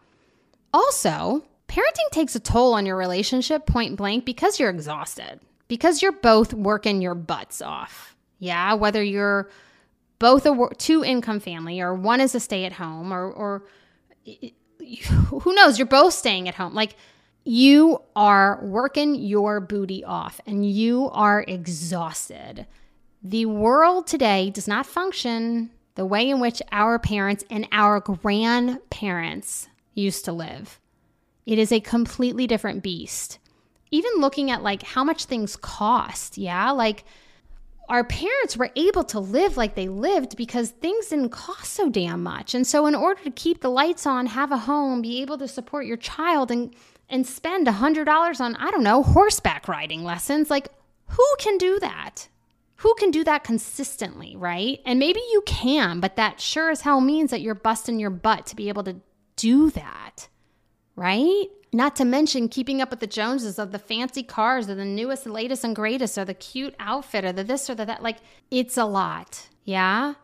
Also, 0.74 1.44
parenting 1.68 2.10
takes 2.10 2.34
a 2.34 2.40
toll 2.40 2.74
on 2.74 2.84
your 2.84 2.96
relationship 2.96 3.64
point 3.64 3.96
blank 3.96 4.24
because 4.24 4.58
you're 4.58 4.70
exhausted, 4.70 5.40
because 5.68 6.02
you're 6.02 6.12
both 6.12 6.52
working 6.52 7.00
your 7.00 7.14
butts 7.14 7.62
off. 7.62 8.16
Yeah. 8.38 8.74
Whether 8.74 9.02
you're 9.02 9.48
both 10.20 10.46
a 10.46 10.68
two 10.78 11.02
income 11.02 11.40
family 11.40 11.80
or 11.80 11.92
one 11.92 12.20
is 12.20 12.36
a 12.36 12.40
stay 12.40 12.64
at 12.64 12.74
home 12.74 13.12
or 13.12 13.28
or 13.32 13.64
who 15.40 15.54
knows? 15.54 15.78
You're 15.78 15.86
both 15.86 16.14
staying 16.14 16.48
at 16.48 16.54
home. 16.54 16.74
Like 16.74 16.94
you 17.42 18.00
are 18.14 18.60
working 18.62 19.16
your 19.16 19.60
booty 19.60 20.04
off 20.04 20.40
and 20.46 20.70
you 20.70 21.08
are 21.10 21.44
exhausted. 21.48 22.66
The 23.22 23.46
world 23.46 24.06
today 24.06 24.50
does 24.50 24.68
not 24.68 24.86
function 24.86 25.70
the 25.94 26.06
way 26.06 26.28
in 26.30 26.38
which 26.38 26.62
our 26.70 26.98
parents 26.98 27.44
and 27.50 27.66
our 27.72 28.00
grandparents 28.00 29.68
used 29.94 30.24
to 30.26 30.32
live. 30.32 30.78
It 31.46 31.58
is 31.58 31.72
a 31.72 31.80
completely 31.80 32.46
different 32.46 32.82
beast. 32.82 33.38
Even 33.90 34.12
looking 34.18 34.50
at 34.50 34.62
like 34.62 34.82
how 34.82 35.02
much 35.02 35.24
things 35.24 35.56
cost 35.56 36.38
yeah? 36.38 36.70
Like 36.70 37.04
our 37.90 38.04
parents 38.04 38.56
were 38.56 38.70
able 38.76 39.02
to 39.02 39.18
live 39.18 39.56
like 39.56 39.74
they 39.74 39.88
lived 39.88 40.36
because 40.36 40.70
things 40.70 41.08
didn't 41.08 41.30
cost 41.30 41.72
so 41.72 41.90
damn 41.90 42.22
much. 42.22 42.54
And 42.54 42.64
so 42.64 42.86
in 42.86 42.94
order 42.94 43.20
to 43.24 43.32
keep 43.32 43.60
the 43.60 43.68
lights 43.68 44.06
on, 44.06 44.26
have 44.26 44.52
a 44.52 44.58
home, 44.58 45.02
be 45.02 45.20
able 45.20 45.36
to 45.38 45.48
support 45.48 45.86
your 45.86 45.96
child 45.96 46.50
and 46.50 46.74
and 47.12 47.26
spend 47.26 47.66
a 47.66 47.72
$100 47.72 48.40
on 48.40 48.54
I 48.56 48.70
don't 48.70 48.84
know, 48.84 49.02
horseback 49.02 49.66
riding 49.66 50.04
lessons, 50.04 50.48
like 50.48 50.68
who 51.08 51.26
can 51.40 51.58
do 51.58 51.80
that? 51.80 52.28
Who 52.76 52.94
can 52.94 53.10
do 53.10 53.24
that 53.24 53.42
consistently, 53.42 54.36
right? 54.36 54.78
And 54.86 55.00
maybe 55.00 55.20
you 55.32 55.42
can, 55.44 55.98
but 55.98 56.14
that 56.14 56.40
sure 56.40 56.70
as 56.70 56.82
hell 56.82 57.00
means 57.00 57.32
that 57.32 57.40
you're 57.40 57.56
busting 57.56 57.98
your 57.98 58.10
butt 58.10 58.46
to 58.46 58.56
be 58.56 58.68
able 58.68 58.84
to 58.84 58.96
do 59.34 59.70
that, 59.70 60.28
right? 60.94 61.46
Not 61.72 61.94
to 61.96 62.04
mention 62.04 62.48
keeping 62.48 62.80
up 62.82 62.90
with 62.90 63.00
the 63.00 63.06
Joneses 63.06 63.58
of 63.58 63.70
the 63.70 63.78
fancy 63.78 64.22
cars 64.22 64.68
or 64.68 64.74
the 64.74 64.84
newest, 64.84 65.26
latest, 65.26 65.62
and 65.62 65.76
greatest 65.76 66.18
or 66.18 66.24
the 66.24 66.34
cute 66.34 66.74
outfit 66.80 67.24
or 67.24 67.32
the 67.32 67.44
this 67.44 67.70
or 67.70 67.74
the 67.76 67.84
that. 67.84 68.02
Like, 68.02 68.18
it's 68.50 68.76
a 68.76 68.84
lot. 68.84 69.48
Yeah. 69.64 70.14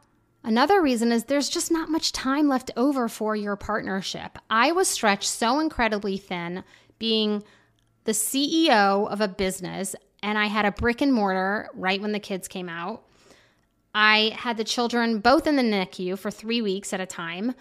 Another 0.42 0.82
reason 0.82 1.12
is 1.12 1.24
there's 1.24 1.48
just 1.48 1.70
not 1.70 1.88
much 1.88 2.12
time 2.12 2.48
left 2.48 2.70
over 2.76 3.08
for 3.08 3.36
your 3.36 3.56
partnership. 3.56 4.38
I 4.50 4.72
was 4.72 4.88
stretched 4.88 5.28
so 5.28 5.60
incredibly 5.60 6.16
thin 6.18 6.64
being 6.98 7.44
the 8.04 8.12
CEO 8.12 9.10
of 9.10 9.20
a 9.20 9.28
business, 9.28 9.94
and 10.22 10.38
I 10.38 10.46
had 10.46 10.64
a 10.64 10.72
brick 10.72 11.00
and 11.00 11.12
mortar 11.12 11.68
right 11.74 12.00
when 12.00 12.12
the 12.12 12.20
kids 12.20 12.48
came 12.48 12.68
out. 12.68 13.04
I 13.94 14.36
had 14.36 14.56
the 14.56 14.64
children 14.64 15.20
both 15.20 15.46
in 15.46 15.56
the 15.56 15.62
NICU 15.62 16.18
for 16.18 16.30
three 16.30 16.62
weeks 16.62 16.92
at 16.92 17.00
a 17.00 17.06
time. 17.06 17.54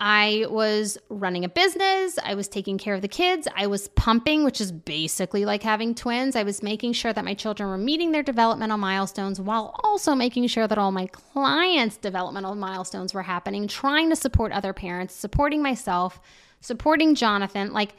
I 0.00 0.46
was 0.48 0.96
running 1.08 1.44
a 1.44 1.48
business. 1.48 2.18
I 2.22 2.34
was 2.34 2.46
taking 2.46 2.78
care 2.78 2.94
of 2.94 3.02
the 3.02 3.08
kids. 3.08 3.48
I 3.56 3.66
was 3.66 3.88
pumping, 3.88 4.44
which 4.44 4.60
is 4.60 4.70
basically 4.70 5.44
like 5.44 5.64
having 5.64 5.92
twins. 5.92 6.36
I 6.36 6.44
was 6.44 6.62
making 6.62 6.92
sure 6.92 7.12
that 7.12 7.24
my 7.24 7.34
children 7.34 7.68
were 7.68 7.78
meeting 7.78 8.12
their 8.12 8.22
developmental 8.22 8.78
milestones 8.78 9.40
while 9.40 9.74
also 9.82 10.14
making 10.14 10.46
sure 10.46 10.68
that 10.68 10.78
all 10.78 10.92
my 10.92 11.06
clients' 11.08 11.96
developmental 11.96 12.54
milestones 12.54 13.12
were 13.12 13.22
happening, 13.22 13.66
trying 13.66 14.08
to 14.10 14.16
support 14.16 14.52
other 14.52 14.72
parents, 14.72 15.14
supporting 15.14 15.62
myself, 15.62 16.20
supporting 16.60 17.16
Jonathan. 17.16 17.72
Like, 17.72 17.94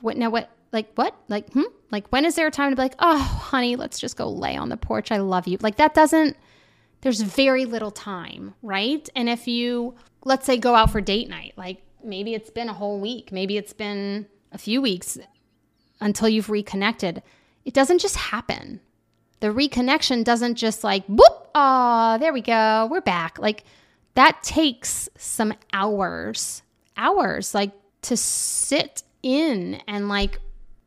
what 0.00 0.18
now? 0.18 0.28
What? 0.28 0.50
Like, 0.72 0.92
what? 0.94 1.16
Like, 1.28 1.50
hmm? 1.52 1.62
Like, 1.90 2.06
when 2.08 2.26
is 2.26 2.34
there 2.34 2.46
a 2.46 2.50
time 2.50 2.70
to 2.70 2.76
be 2.76 2.82
like, 2.82 2.94
oh, 2.98 3.18
honey, 3.18 3.76
let's 3.76 3.98
just 3.98 4.16
go 4.16 4.28
lay 4.28 4.56
on 4.56 4.68
the 4.68 4.76
porch? 4.76 5.10
I 5.10 5.16
love 5.16 5.48
you. 5.48 5.56
Like, 5.60 5.76
that 5.76 5.94
doesn't, 5.94 6.36
there's 7.00 7.22
very 7.22 7.64
little 7.64 7.90
time, 7.90 8.54
right? 8.62 9.08
And 9.16 9.28
if 9.28 9.48
you 9.48 9.96
let's 10.24 10.46
say 10.46 10.58
go 10.58 10.74
out 10.74 10.90
for 10.90 11.00
date 11.00 11.28
night. 11.28 11.54
Like 11.56 11.82
maybe 12.04 12.34
it's 12.34 12.50
been 12.50 12.68
a 12.68 12.74
whole 12.74 13.00
week, 13.00 13.32
maybe 13.32 13.56
it's 13.56 13.72
been 13.72 14.26
a 14.52 14.58
few 14.58 14.82
weeks 14.82 15.18
until 16.00 16.28
you've 16.28 16.50
reconnected. 16.50 17.22
It 17.64 17.74
doesn't 17.74 18.00
just 18.00 18.16
happen. 18.16 18.80
The 19.40 19.48
reconnection 19.48 20.24
doesn't 20.24 20.56
just 20.56 20.84
like, 20.84 21.04
whoop, 21.06 21.50
oh, 21.54 22.18
there 22.18 22.32
we 22.32 22.42
go, 22.42 22.88
we're 22.90 23.00
back. 23.00 23.38
Like 23.38 23.64
that 24.14 24.42
takes 24.42 25.08
some 25.16 25.54
hours, 25.72 26.62
hours, 26.96 27.54
like 27.54 27.72
to 28.02 28.16
sit 28.16 29.02
in 29.22 29.80
and 29.86 30.08
like 30.08 30.38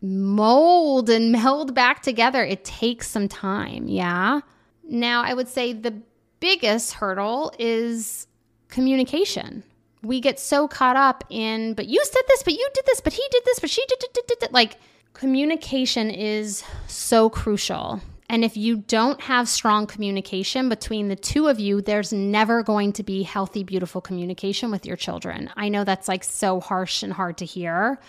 mold 0.01 1.09
and 1.09 1.31
meld 1.43 1.73
back 1.73 2.01
together. 2.01 2.43
It 2.43 2.63
takes 2.63 3.09
some 3.09 3.27
time. 3.27 3.87
Yeah. 3.87 4.41
Now, 4.83 5.23
I 5.23 5.33
would 5.33 5.47
say 5.47 5.73
the 5.73 6.01
biggest 6.39 6.93
hurdle 6.93 7.53
is 7.57 8.27
communication. 8.73 9.63
We 10.01 10.19
get 10.19 10.39
so 10.39 10.67
caught 10.67 10.97
up 10.97 11.23
in, 11.29 11.75
but 11.75 11.87
you 11.87 12.03
said 12.03 12.23
this, 12.27 12.43
but 12.43 12.53
you 12.53 12.69
did 12.73 12.85
this, 12.85 12.99
but 12.99 13.13
he 13.13 13.23
did 13.31 13.43
this, 13.45 13.59
but 13.59 13.69
she 13.69 13.85
did, 13.87 13.99
did, 13.99 14.13
did, 14.13 14.27
did. 14.27 14.39
did. 14.39 14.51
Like, 14.51 14.77
communication 15.13 16.09
is 16.09 16.63
so 16.87 17.29
crucial. 17.29 18.01
And 18.29 18.43
if 18.43 18.57
you 18.57 18.77
don't 18.77 19.21
have 19.21 19.47
strong 19.47 19.85
communication 19.85 20.67
between 20.67 21.07
the 21.07 21.15
two 21.15 21.47
of 21.47 21.59
you, 21.59 21.81
there's 21.81 22.11
never 22.11 22.63
going 22.63 22.93
to 22.93 23.03
be 23.03 23.21
healthy, 23.21 23.63
beautiful 23.63 24.01
communication 24.01 24.71
with 24.71 24.85
your 24.85 24.97
children. 24.97 25.51
I 25.55 25.69
know 25.69 25.83
that's 25.83 26.07
like 26.07 26.23
so 26.23 26.59
harsh 26.59 27.03
and 27.03 27.13
hard 27.13 27.37
to 27.37 27.45
hear, 27.45 27.99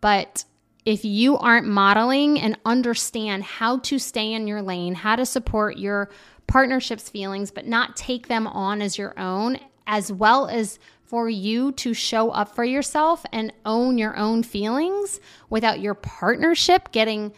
but 0.00 0.44
if 0.86 1.04
you 1.04 1.36
aren't 1.36 1.66
modeling 1.66 2.40
and 2.40 2.58
understand 2.64 3.42
how 3.42 3.78
to 3.80 3.98
stay 3.98 4.32
in 4.32 4.46
your 4.46 4.62
lane, 4.62 4.94
how 4.94 5.16
to 5.16 5.26
support 5.26 5.76
your 5.76 6.08
partnership's 6.46 7.08
feelings, 7.08 7.50
but 7.50 7.66
not 7.66 7.96
take 7.96 8.28
them 8.28 8.46
on 8.46 8.80
as 8.80 8.96
your 8.96 9.18
own, 9.18 9.58
as 9.86 10.12
well 10.12 10.46
as 10.46 10.78
for 11.02 11.28
you 11.28 11.70
to 11.72 11.94
show 11.94 12.30
up 12.30 12.54
for 12.54 12.64
yourself 12.64 13.24
and 13.32 13.52
own 13.64 13.98
your 13.98 14.16
own 14.16 14.42
feelings 14.42 15.20
without 15.50 15.80
your 15.80 15.94
partnership 15.94 16.90
getting 16.92 17.32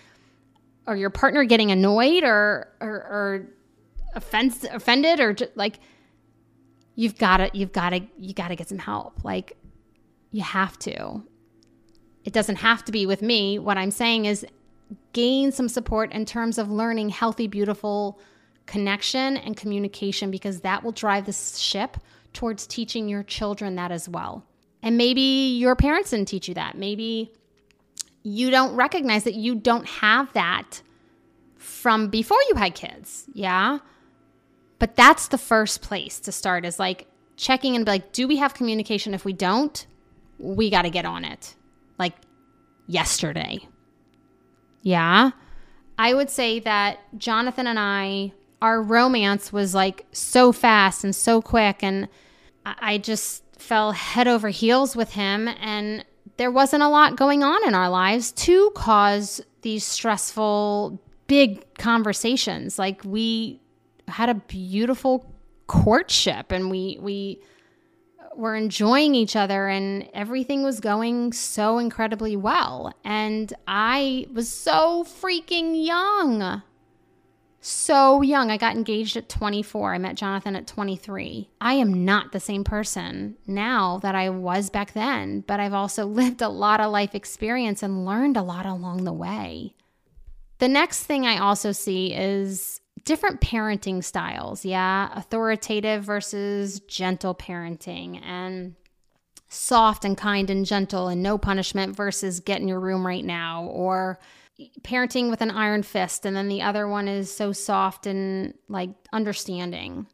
or 0.87 0.97
your 0.97 1.11
partner 1.11 1.45
getting 1.45 1.71
annoyed 1.71 2.23
or 2.23 2.69
or, 2.81 2.89
or 2.89 3.47
offense, 4.15 4.65
offended 4.65 5.21
or 5.21 5.33
just, 5.33 5.57
like 5.57 5.81
you've 6.95 7.19
got 7.19 7.39
to 7.39 7.51
you've 7.53 7.73
got 7.73 7.91
to 7.91 8.01
you 8.19 8.33
got 8.35 8.49
to 8.49 8.57
get 8.57 8.69
some 8.69 8.79
help. 8.79 9.25
Like 9.25 9.57
you 10.31 10.43
have 10.43 10.79
to. 10.81 11.23
It 12.25 12.33
doesn't 12.33 12.57
have 12.57 12.85
to 12.87 12.93
be 12.93 13.07
with 13.07 13.23
me. 13.23 13.59
What 13.59 13.79
i'm 13.79 13.91
saying 13.91 14.25
is 14.25 14.47
gain 15.13 15.53
some 15.53 15.69
support 15.69 16.13
in 16.13 16.25
terms 16.25 16.59
of 16.59 16.71
learning 16.71 17.09
healthy 17.09 17.47
beautiful 17.47 18.21
connection 18.67 19.37
and 19.37 19.57
communication 19.57 20.31
because 20.31 20.61
that 20.61 20.83
will 20.83 20.93
drive 20.93 21.27
the 21.27 21.33
ship 21.33 21.97
towards 22.37 22.67
teaching 22.67 23.09
your 23.09 23.25
children 23.25 23.75
that 23.75 23.91
as 23.91 24.09
well. 24.09 24.45
And 24.83 24.97
maybe 24.97 25.57
your 25.59 25.75
parents 25.75 26.11
didn't 26.11 26.29
teach 26.29 26.47
you 26.47 26.55
that. 26.55 26.77
Maybe 26.79 27.33
you 28.23 28.51
don't 28.51 28.77
recognize 28.77 29.25
that 29.25 29.35
you 29.35 29.55
don't 29.55 29.87
have 29.87 30.33
that 30.35 30.83
from 31.57 32.09
before 32.09 32.39
you 32.49 32.55
had 32.55 32.75
kids. 32.75 33.25
Yeah. 33.33 33.79
But 34.79 34.95
that's 34.95 35.29
the 35.29 35.39
first 35.39 35.81
place 35.81 36.21
to 36.21 36.33
start 36.33 36.65
is 36.65 36.79
like 36.79 37.09
checking 37.37 37.75
and 37.75 37.85
be 37.85 37.93
like, 37.93 38.13
do 38.13 38.29
we 38.29 38.37
have 38.37 38.55
communication? 38.55 39.15
If 39.15 39.25
we 39.25 39.33
don't, 39.33 39.87
we 40.39 40.71
got 40.71 40.83
to 40.83 40.91
get 40.91 41.07
on 41.07 41.25
it. 41.25 41.57
Like 41.99 42.15
yesterday. 42.87 43.67
Yeah. 44.83 45.31
I 45.99 46.15
would 46.15 46.31
say 46.31 46.61
that 46.61 46.99
Jonathan 47.17 47.67
and 47.67 47.79
I, 47.79 48.33
our 48.61 48.83
romance 48.83 49.53
was 49.53 49.75
like 49.75 50.05
so 50.13 50.53
fast 50.53 51.03
and 51.03 51.17
so 51.17 51.41
quick. 51.41 51.83
And 51.83 52.09
I 52.67 52.99
just 52.99 53.43
fell 53.59 53.93
head 53.93 54.29
over 54.29 54.49
heels 54.49 54.97
with 54.97 55.13
him, 55.13 55.49
and 55.49 56.05
there 56.37 56.51
wasn't 56.51 56.83
a 56.83 56.89
lot 56.89 57.17
going 57.17 57.43
on 57.43 57.67
in 57.67 57.75
our 57.75 57.89
lives 57.89 58.33
to 58.33 58.71
cause 58.75 59.41
these 59.63 59.85
stressful, 59.85 61.01
big 61.27 61.65
conversations. 61.75 62.79
Like 62.79 63.03
we 63.05 63.61
had 64.09 64.29
a 64.29 64.35
beautiful 64.35 65.33
courtship, 65.67 66.53
and 66.53 66.71
we 66.71 66.99
we 67.01 67.41
were 68.37 68.55
enjoying 68.55 69.15
each 69.15 69.35
other, 69.37 69.69
and 69.69 70.09
everything 70.13 70.63
was 70.63 70.81
going 70.81 71.33
so 71.33 71.79
incredibly 71.79 72.37
well. 72.37 72.93
And 73.05 73.53
I 73.67 74.27
was 74.33 74.51
so 74.51 75.05
freaking 75.05 75.85
young 75.87 76.63
so 77.67 78.23
young. 78.23 78.51
I 78.51 78.57
got 78.57 78.77
engaged 78.77 79.17
at 79.17 79.29
24. 79.29 79.95
I 79.95 79.99
met 79.99 80.15
Jonathan 80.15 80.55
at 80.55 80.67
23. 80.67 81.49
I 81.61 81.75
am 81.75 82.05
not 82.05 82.33
the 82.33 82.41
same 82.41 82.63
person 82.63 83.37
now 83.47 83.99
that 83.99 84.15
I 84.15 84.31
was 84.31 84.71
back 84.71 84.93
then, 84.93 85.41
but 85.41 85.59
I've 85.59 85.73
also 85.73 86.07
lived 86.07 86.43
a 86.43 86.49
lot 86.49 86.81
of 86.81 86.93
life 86.93 87.15
experience 87.15 87.83
and 87.83 88.07
learned 88.07 88.37
a 88.37 88.43
lot 88.43 88.67
along 88.67 89.05
the 89.05 89.13
way. 89.13 89.75
The 90.59 90.69
next 90.69 91.03
thing 91.03 91.27
I 91.27 91.39
also 91.39 91.73
see 91.73 92.15
is 92.15 92.81
different 93.05 93.41
parenting 93.41 94.03
styles. 94.03 94.65
Yeah, 94.65 95.11
authoritative 95.15 96.05
versus 96.05 96.81
gentle 96.81 97.35
parenting 97.35 98.23
and 98.25 98.77
soft 99.49 100.05
and 100.05 100.17
kind 100.17 100.51
and 100.51 100.67
gentle 100.67 101.09
and 101.09 101.23
no 101.23 101.39
punishment 101.39 101.97
versus 101.97 102.41
get 102.41 102.61
in 102.61 102.69
your 102.69 102.81
room 102.81 103.07
right 103.07 103.25
now 103.25 103.65
or 103.65 104.19
parenting 104.83 105.31
with 105.31 105.41
an 105.41 105.51
iron 105.51 105.83
fist 105.83 106.25
and 106.25 106.37
then 106.37 106.49
the 106.49 106.63
other 106.63 106.89
one 106.89 107.09
is 107.09 107.35
so 107.35 107.53
soft 107.53 108.07
and 108.07 108.55
like 108.69 108.91
understanding. 109.13 110.07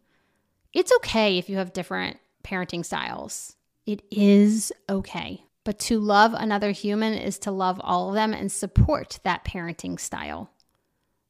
It's 0.72 0.92
okay 0.96 1.38
if 1.38 1.48
you 1.48 1.58
have 1.58 1.72
different 1.72 2.18
parenting 2.42 2.84
styles. 2.84 3.56
It 3.86 4.02
is 4.10 4.72
okay. 4.88 5.44
But 5.64 5.78
to 5.80 6.00
love 6.00 6.34
another 6.34 6.72
human 6.72 7.14
is 7.14 7.38
to 7.40 7.52
love 7.52 7.80
all 7.84 8.08
of 8.08 8.14
them 8.14 8.32
and 8.32 8.50
support 8.50 9.20
that 9.22 9.44
parenting 9.44 10.00
style. 10.00 10.50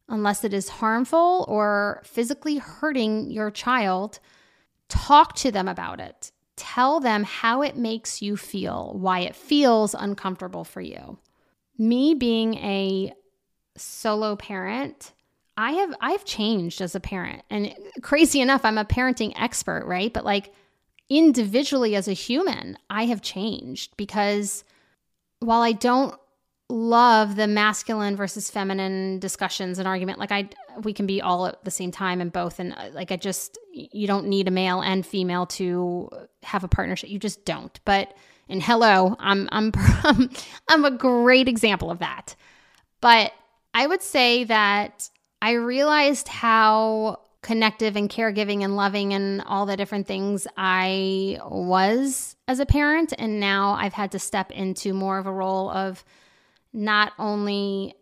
Unless 0.08 0.44
it 0.44 0.54
is 0.54 0.68
harmful 0.68 1.44
or 1.48 2.02
physically 2.04 2.56
hurting 2.56 3.30
your 3.30 3.50
child, 3.50 4.20
talk 4.88 5.34
to 5.36 5.50
them 5.50 5.68
about 5.68 6.00
it. 6.00 6.32
Tell 6.56 7.00
them 7.00 7.24
how 7.24 7.62
it 7.62 7.76
makes 7.76 8.22
you 8.22 8.36
feel, 8.36 8.94
why 8.98 9.20
it 9.20 9.36
feels 9.36 9.94
uncomfortable 9.94 10.64
for 10.64 10.80
you 10.80 11.18
me 11.78 12.14
being 12.14 12.54
a 12.54 13.12
solo 13.76 14.36
parent, 14.36 15.12
I 15.56 15.72
have 15.72 15.94
I've 16.00 16.24
changed 16.24 16.80
as 16.80 16.94
a 16.94 17.00
parent. 17.00 17.42
And 17.50 17.74
crazy 18.02 18.40
enough, 18.40 18.64
I'm 18.64 18.78
a 18.78 18.84
parenting 18.84 19.32
expert, 19.36 19.84
right? 19.86 20.12
But 20.12 20.24
like 20.24 20.52
individually 21.08 21.94
as 21.94 22.08
a 22.08 22.12
human, 22.12 22.78
I 22.88 23.04
have 23.06 23.22
changed 23.22 23.96
because 23.96 24.64
while 25.40 25.62
I 25.62 25.72
don't 25.72 26.14
love 26.72 27.36
the 27.36 27.46
masculine 27.46 28.16
versus 28.16 28.50
feminine 28.50 29.18
discussions 29.18 29.78
and 29.78 29.86
argument 29.86 30.18
like 30.18 30.32
i 30.32 30.48
we 30.84 30.94
can 30.94 31.06
be 31.06 31.20
all 31.20 31.46
at 31.46 31.62
the 31.64 31.70
same 31.70 31.90
time 31.90 32.18
and 32.18 32.32
both 32.32 32.58
and 32.58 32.72
uh, 32.72 32.88
like 32.94 33.12
i 33.12 33.16
just 33.16 33.58
you 33.74 34.06
don't 34.06 34.26
need 34.26 34.48
a 34.48 34.50
male 34.50 34.80
and 34.80 35.04
female 35.04 35.44
to 35.44 36.08
have 36.42 36.64
a 36.64 36.68
partnership 36.68 37.10
you 37.10 37.18
just 37.18 37.44
don't 37.44 37.78
but 37.84 38.14
and 38.52 38.62
hello, 38.62 39.16
I'm 39.18 39.48
I'm 39.50 39.72
I'm 40.68 40.84
a 40.84 40.90
great 40.90 41.48
example 41.48 41.90
of 41.90 42.00
that. 42.00 42.36
But 43.00 43.32
I 43.72 43.86
would 43.86 44.02
say 44.02 44.44
that 44.44 45.08
I 45.40 45.52
realized 45.52 46.28
how 46.28 47.20
connective 47.40 47.96
and 47.96 48.10
caregiving 48.10 48.62
and 48.62 48.76
loving 48.76 49.14
and 49.14 49.40
all 49.46 49.64
the 49.64 49.76
different 49.76 50.06
things 50.06 50.46
I 50.56 51.38
was 51.44 52.36
as 52.46 52.60
a 52.60 52.66
parent 52.66 53.12
and 53.18 53.40
now 53.40 53.72
I've 53.72 53.94
had 53.94 54.12
to 54.12 54.20
step 54.20 54.52
into 54.52 54.92
more 54.92 55.18
of 55.18 55.26
a 55.26 55.32
role 55.32 55.68
of 55.70 56.04
not 56.72 57.12
only 57.18 57.94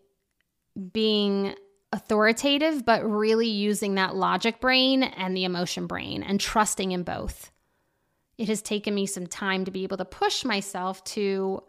being 0.93 1.55
authoritative, 1.93 2.85
but 2.85 3.09
really 3.09 3.49
using 3.49 3.95
that 3.95 4.15
logic 4.15 4.59
brain 4.59 5.01
and 5.01 5.35
the 5.35 5.45
emotion 5.45 5.87
brain 5.87 6.23
and 6.23 6.39
trusting 6.39 6.91
in 6.91 7.03
both. 7.03 7.51
It 8.41 8.49
has 8.49 8.63
taken 8.63 8.95
me 8.95 9.05
some 9.05 9.27
time 9.27 9.65
to 9.65 9.71
be 9.71 9.83
able 9.83 9.97
to 9.97 10.05
push 10.05 10.43
myself 10.43 11.03
to 11.03 11.61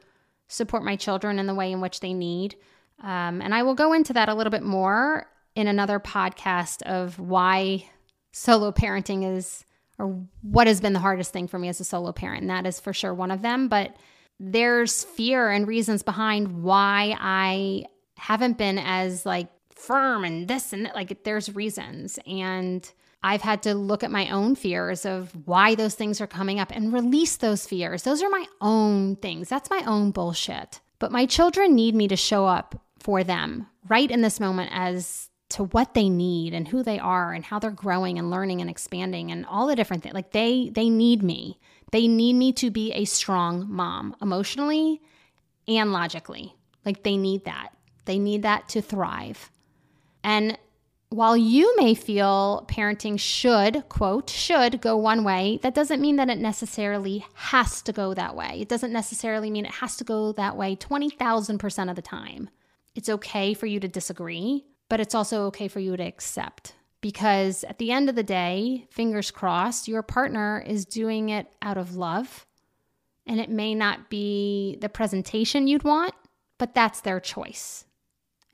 support 0.48 0.82
my 0.82 0.96
children 0.96 1.38
in 1.38 1.46
the 1.46 1.54
way 1.54 1.70
in 1.70 1.82
which 1.82 2.00
they 2.00 2.14
need. 2.14 2.54
Um, 3.02 3.42
and 3.42 3.54
I 3.54 3.62
will 3.62 3.74
go 3.74 3.92
into 3.92 4.14
that 4.14 4.30
a 4.30 4.34
little 4.34 4.50
bit 4.50 4.62
more 4.62 5.26
in 5.54 5.66
another 5.66 6.00
podcast 6.00 6.80
of 6.84 7.18
why 7.18 7.84
solo 8.32 8.72
parenting 8.72 9.36
is, 9.36 9.66
or 9.98 10.24
what 10.40 10.66
has 10.66 10.80
been 10.80 10.94
the 10.94 10.98
hardest 10.98 11.30
thing 11.30 11.46
for 11.46 11.58
me 11.58 11.68
as 11.68 11.78
a 11.78 11.84
solo 11.84 12.10
parent. 12.10 12.40
And 12.40 12.48
that 12.48 12.64
is 12.64 12.80
for 12.80 12.94
sure 12.94 13.12
one 13.12 13.30
of 13.30 13.42
them. 13.42 13.68
But 13.68 13.94
there's 14.40 15.04
fear 15.04 15.50
and 15.50 15.68
reasons 15.68 16.02
behind 16.02 16.62
why 16.62 17.14
I 17.20 17.84
haven't 18.16 18.56
been 18.56 18.78
as 18.78 19.26
like 19.26 19.48
firm 19.74 20.24
and 20.24 20.48
this 20.48 20.72
and 20.72 20.86
that. 20.86 20.94
Like 20.94 21.22
there's 21.22 21.54
reasons. 21.54 22.18
And 22.26 22.90
I've 23.24 23.42
had 23.42 23.62
to 23.64 23.74
look 23.74 24.02
at 24.02 24.10
my 24.10 24.28
own 24.30 24.54
fears 24.56 25.06
of 25.06 25.30
why 25.46 25.74
those 25.74 25.94
things 25.94 26.20
are 26.20 26.26
coming 26.26 26.58
up 26.58 26.72
and 26.72 26.92
release 26.92 27.36
those 27.36 27.66
fears. 27.66 28.02
Those 28.02 28.22
are 28.22 28.28
my 28.28 28.46
own 28.60 29.16
things. 29.16 29.48
That's 29.48 29.70
my 29.70 29.82
own 29.86 30.10
bullshit. 30.10 30.80
But 30.98 31.12
my 31.12 31.26
children 31.26 31.74
need 31.74 31.94
me 31.94 32.08
to 32.08 32.16
show 32.16 32.46
up 32.46 32.80
for 32.98 33.24
them 33.24 33.66
right 33.88 34.10
in 34.10 34.22
this 34.22 34.40
moment 34.40 34.70
as 34.72 35.28
to 35.50 35.64
what 35.64 35.94
they 35.94 36.08
need 36.08 36.54
and 36.54 36.66
who 36.66 36.82
they 36.82 36.98
are 36.98 37.32
and 37.32 37.44
how 37.44 37.58
they're 37.58 37.70
growing 37.70 38.18
and 38.18 38.30
learning 38.30 38.60
and 38.60 38.70
expanding 38.70 39.30
and 39.30 39.44
all 39.46 39.66
the 39.66 39.76
different 39.76 40.02
things. 40.02 40.14
Like 40.14 40.32
they 40.32 40.70
they 40.72 40.88
need 40.88 41.22
me. 41.22 41.58
They 41.90 42.08
need 42.08 42.34
me 42.34 42.52
to 42.54 42.70
be 42.70 42.92
a 42.92 43.04
strong 43.04 43.66
mom 43.70 44.16
emotionally 44.22 45.02
and 45.68 45.92
logically. 45.92 46.56
Like 46.84 47.02
they 47.02 47.16
need 47.16 47.44
that. 47.44 47.68
They 48.06 48.18
need 48.18 48.42
that 48.42 48.68
to 48.70 48.80
thrive. 48.80 49.50
And 50.24 50.58
while 51.12 51.36
you 51.36 51.74
may 51.76 51.94
feel 51.94 52.66
parenting 52.68 53.18
should, 53.20 53.88
quote, 53.88 54.30
should 54.30 54.80
go 54.80 54.96
one 54.96 55.24
way, 55.24 55.58
that 55.62 55.74
doesn't 55.74 56.00
mean 56.00 56.16
that 56.16 56.30
it 56.30 56.38
necessarily 56.38 57.26
has 57.34 57.82
to 57.82 57.92
go 57.92 58.14
that 58.14 58.34
way. 58.34 58.58
It 58.60 58.68
doesn't 58.68 58.92
necessarily 58.92 59.50
mean 59.50 59.66
it 59.66 59.72
has 59.72 59.96
to 59.98 60.04
go 60.04 60.32
that 60.32 60.56
way 60.56 60.74
20,000% 60.74 61.90
of 61.90 61.96
the 61.96 62.02
time. 62.02 62.48
It's 62.94 63.08
okay 63.08 63.54
for 63.54 63.66
you 63.66 63.78
to 63.80 63.88
disagree, 63.88 64.64
but 64.88 65.00
it's 65.00 65.14
also 65.14 65.44
okay 65.46 65.68
for 65.68 65.80
you 65.80 65.96
to 65.96 66.02
accept. 66.02 66.74
Because 67.00 67.64
at 67.64 67.78
the 67.78 67.92
end 67.92 68.08
of 68.08 68.14
the 68.14 68.22
day, 68.22 68.86
fingers 68.90 69.30
crossed, 69.30 69.88
your 69.88 70.02
partner 70.02 70.64
is 70.66 70.84
doing 70.84 71.28
it 71.28 71.46
out 71.60 71.76
of 71.76 71.96
love. 71.96 72.46
And 73.26 73.38
it 73.38 73.50
may 73.50 73.74
not 73.74 74.08
be 74.08 74.78
the 74.80 74.88
presentation 74.88 75.66
you'd 75.66 75.84
want, 75.84 76.14
but 76.58 76.74
that's 76.74 77.00
their 77.00 77.20
choice. 77.20 77.84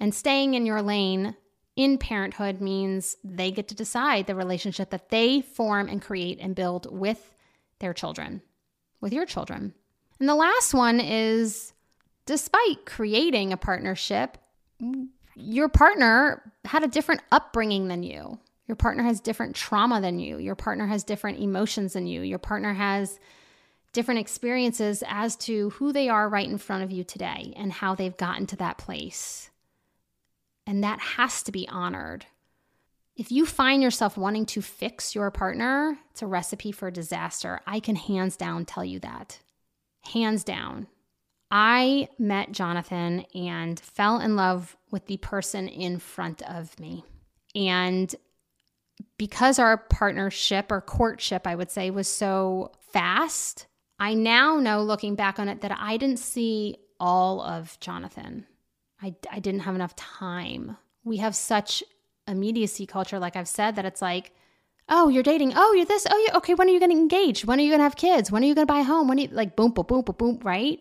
And 0.01 0.15
staying 0.15 0.55
in 0.55 0.67
your 0.67 0.83
lane 0.83 1.37
in 1.79 1.97
parenthood 1.97 2.61
means 2.61 3.17
they 3.23 3.53
get 3.53 3.69
to 3.69 3.75
decide 3.75 4.27
the 4.27 4.35
relationship 4.35 4.91
that 4.91 5.11
they 5.11 5.41
form 5.41 5.89
and 5.89 6.03
create 6.03 6.41
and 6.41 6.57
build 6.57 6.89
with 6.91 7.33
their 7.79 7.95
children, 7.95 8.43
with 9.01 9.13
your 9.13 9.25
children. 9.25 9.73
And 10.19 10.29
the 10.29 10.35
last 10.35 10.75
one 10.75 10.99
is 10.99 11.73
despite 12.27 12.85
creating 12.85 13.53
a 13.53 13.57
partnership, 13.57 14.39
your 15.37 15.69
partner 15.69 16.53
had 16.65 16.83
a 16.83 16.89
different 16.89 17.23
upbringing 17.31 17.87
than 17.87 18.03
you. 18.03 18.41
Your 18.67 18.77
partner 18.77 19.05
has 19.05 19.21
different 19.21 19.55
trauma 19.55 20.01
than 20.01 20.19
you. 20.19 20.39
Your 20.39 20.57
partner 20.57 20.89
has 20.89 21.05
different 21.05 21.39
emotions 21.39 21.93
than 21.93 22.09
you. 22.09 22.23
Your 22.23 22.41
partner 22.41 22.75
has 22.75 23.21
different 23.93 24.19
experiences 24.19 25.05
as 25.07 25.37
to 25.37 25.71
who 25.71 25.93
they 25.93 26.09
are 26.09 26.29
right 26.29 26.49
in 26.49 26.59
front 26.59 26.83
of 26.83 26.91
you 26.91 27.05
today 27.05 27.55
and 27.57 27.73
how 27.73 27.95
they've 27.95 28.17
gotten 28.17 28.47
to 28.49 28.57
that 28.57 28.79
place. 28.79 29.49
And 30.69 30.85
that 30.85 31.01
has 31.01 31.43
to 31.45 31.51
be 31.51 31.67
honored. 31.67 32.27
If 33.17 33.33
you 33.33 33.47
find 33.47 33.83
yourself 33.83 34.19
wanting 34.19 34.45
to 34.47 34.61
fix 34.61 35.15
your 35.15 35.31
partner, 35.31 35.99
it's 36.11 36.21
a 36.21 36.27
recipe 36.27 36.73
for 36.73 36.91
disaster. 36.91 37.61
I 37.67 37.81
can 37.81 37.97
hands 37.97 38.37
down 38.37 38.67
tell 38.67 38.85
you 38.85 39.01
that. 39.01 39.39
Hands 40.13 40.45
down. 40.45 40.87
I 41.51 42.11
met 42.19 42.53
Jonathan 42.53 43.25
and 43.35 43.81
fell 43.81 44.21
in 44.21 44.37
love 44.37 44.77
with 44.91 45.07
the 45.07 45.17
person 45.17 45.69
in 45.69 45.99
front 45.99 46.43
of 46.43 46.79
me. 46.79 47.03
And 47.55 48.15
because 49.17 49.59
our 49.59 49.79
partnership 49.79 50.71
or 50.71 50.83
courtship, 50.83 51.47
I 51.47 51.55
would 51.55 51.71
say, 51.71 51.91
was 51.91 52.09
so 52.09 52.73
fast, 52.93 53.67
I 53.99 54.13
now 54.13 54.59
know 54.59 54.83
looking 54.83 55.15
back 55.15 55.39
on 55.39 55.49
it 55.49 55.63
that 55.63 55.75
I 55.81 55.97
didn't 55.97 56.19
see 56.19 56.77
all 57.01 57.41
of 57.41 57.81
Jonathan. 57.81 58.45
I, 59.03 59.15
I 59.31 59.39
didn't 59.39 59.61
have 59.61 59.75
enough 59.75 59.95
time. 59.97 60.77
We 61.05 61.19
have 61.19 61.35
such 61.37 61.83
immediacy 62.27 62.87
culture, 62.87 63.19
like 63.19 63.37
I've 63.37 63.49
said, 63.49 63.77
that 63.77 63.85
it's 63.85 64.03
like, 64.03 64.33
oh, 64.89 65.09
you're 65.09 65.23
dating. 65.23 65.53
Oh, 65.57 65.73
you're 65.75 65.87
this. 65.87 66.07
Oh, 66.11 66.27
yeah. 66.27 66.37
Okay. 66.37 66.55
When 66.55 66.69
are 66.69 66.73
you 66.73 66.81
getting 66.81 66.99
engaged? 66.99 67.45
When 67.45 67.59
are 67.59 67.63
you 67.63 67.71
going 67.71 67.81
to 67.81 67.85
have 67.85 67.97
kids? 67.97 68.31
When 68.31 68.43
are 68.43 68.47
you 68.47 68.55
going 68.55 68.67
to 68.67 68.73
buy 68.73 68.81
a 68.81 68.85
home? 68.85 69.09
When 69.09 69.19
are 69.19 69.23
you 69.23 69.29
like 69.29 69.57
boom, 69.57 69.73
boom, 69.73 69.87
boom, 69.87 70.03
boom, 70.03 70.17
boom, 70.17 70.41
right? 70.43 70.81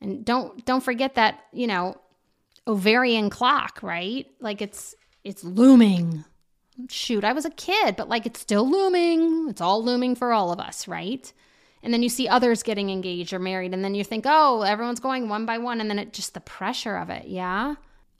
And 0.00 0.24
don't 0.24 0.64
don't 0.66 0.82
forget 0.82 1.14
that 1.14 1.44
you 1.52 1.66
know 1.66 1.96
ovarian 2.66 3.30
clock, 3.30 3.80
right? 3.82 4.26
Like 4.40 4.60
it's 4.60 4.94
it's 5.24 5.42
looming. 5.42 6.24
Shoot, 6.90 7.24
I 7.24 7.32
was 7.32 7.46
a 7.46 7.50
kid, 7.50 7.96
but 7.96 8.08
like 8.08 8.26
it's 8.26 8.40
still 8.40 8.68
looming. 8.70 9.48
It's 9.48 9.62
all 9.62 9.82
looming 9.82 10.14
for 10.14 10.32
all 10.32 10.52
of 10.52 10.60
us, 10.60 10.86
right? 10.86 11.32
And 11.86 11.94
then 11.94 12.02
you 12.02 12.08
see 12.08 12.26
others 12.26 12.64
getting 12.64 12.90
engaged 12.90 13.32
or 13.32 13.38
married, 13.38 13.72
and 13.72 13.84
then 13.84 13.94
you 13.94 14.02
think, 14.02 14.24
oh, 14.26 14.62
everyone's 14.62 14.98
going 14.98 15.28
one 15.28 15.46
by 15.46 15.58
one. 15.58 15.80
And 15.80 15.88
then 15.88 16.00
it 16.00 16.12
just 16.12 16.34
the 16.34 16.40
pressure 16.40 16.96
of 16.96 17.10
it. 17.10 17.28
Yeah. 17.28 17.76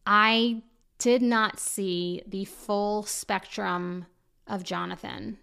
I 0.06 0.62
did 1.00 1.20
not 1.20 1.58
see 1.58 2.22
the 2.28 2.44
full 2.44 3.02
spectrum 3.02 4.06
of 4.46 4.62
Jonathan, 4.62 5.38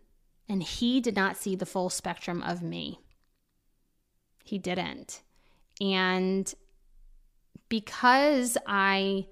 and 0.48 0.64
he 0.64 1.02
did 1.02 1.18
not 1.18 1.36
see 1.36 1.58
the 1.58 1.66
full 1.66 1.90
spectrum 1.90 2.42
of 2.42 2.62
me. 2.62 3.02
He 4.46 4.58
didn't. 4.58 5.22
And 5.82 6.54
because 7.68 8.58
I 8.66 9.28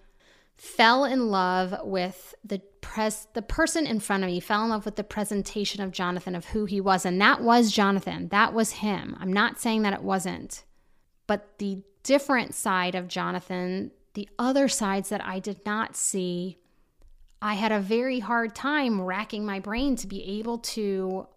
fell 0.62 1.06
in 1.06 1.32
love 1.32 1.74
with 1.84 2.36
the 2.44 2.62
pres 2.82 3.28
the 3.34 3.42
person 3.42 3.88
in 3.88 4.00
front 4.00 4.24
of 4.24 4.30
me 4.30 4.40
fell 4.40 4.64
in 4.64 4.70
love 4.70 4.86
with 4.86 4.96
the 4.96 5.04
presentation 5.04 5.82
of 5.82 5.92
Jonathan 5.92 6.36
of 6.36 6.46
who 6.46 6.66
he 6.66 6.80
was. 6.80 7.04
And 7.04 7.20
that 7.20 7.42
was 7.42 7.72
Jonathan. 7.72 8.28
That 8.28 8.54
was 8.54 8.74
him. 8.74 9.18
I'm 9.20 9.34
not 9.34 9.60
saying 9.60 9.82
that 9.82 9.94
it 9.94 10.04
wasn't. 10.04 10.64
But 11.26 11.58
the 11.58 11.82
different 12.04 12.54
side 12.54 12.94
of 12.94 13.08
Jonathan 13.08 13.90
the 14.14 14.30
other 14.38 14.68
sides 14.68 15.10
that 15.10 15.26
I 15.26 15.40
did 15.40 15.66
not 15.66 15.96
see 15.96 16.60
I 17.42 17.56
had 17.56 17.72
a 17.72 17.80
very 17.80 18.20
hard 18.20 18.54
time 18.54 19.02
racking 19.02 19.44
my 19.44 19.60
brain 19.60 19.96
to 19.96 20.06
be 20.06 20.40
able 20.40 20.60
to 20.60 21.28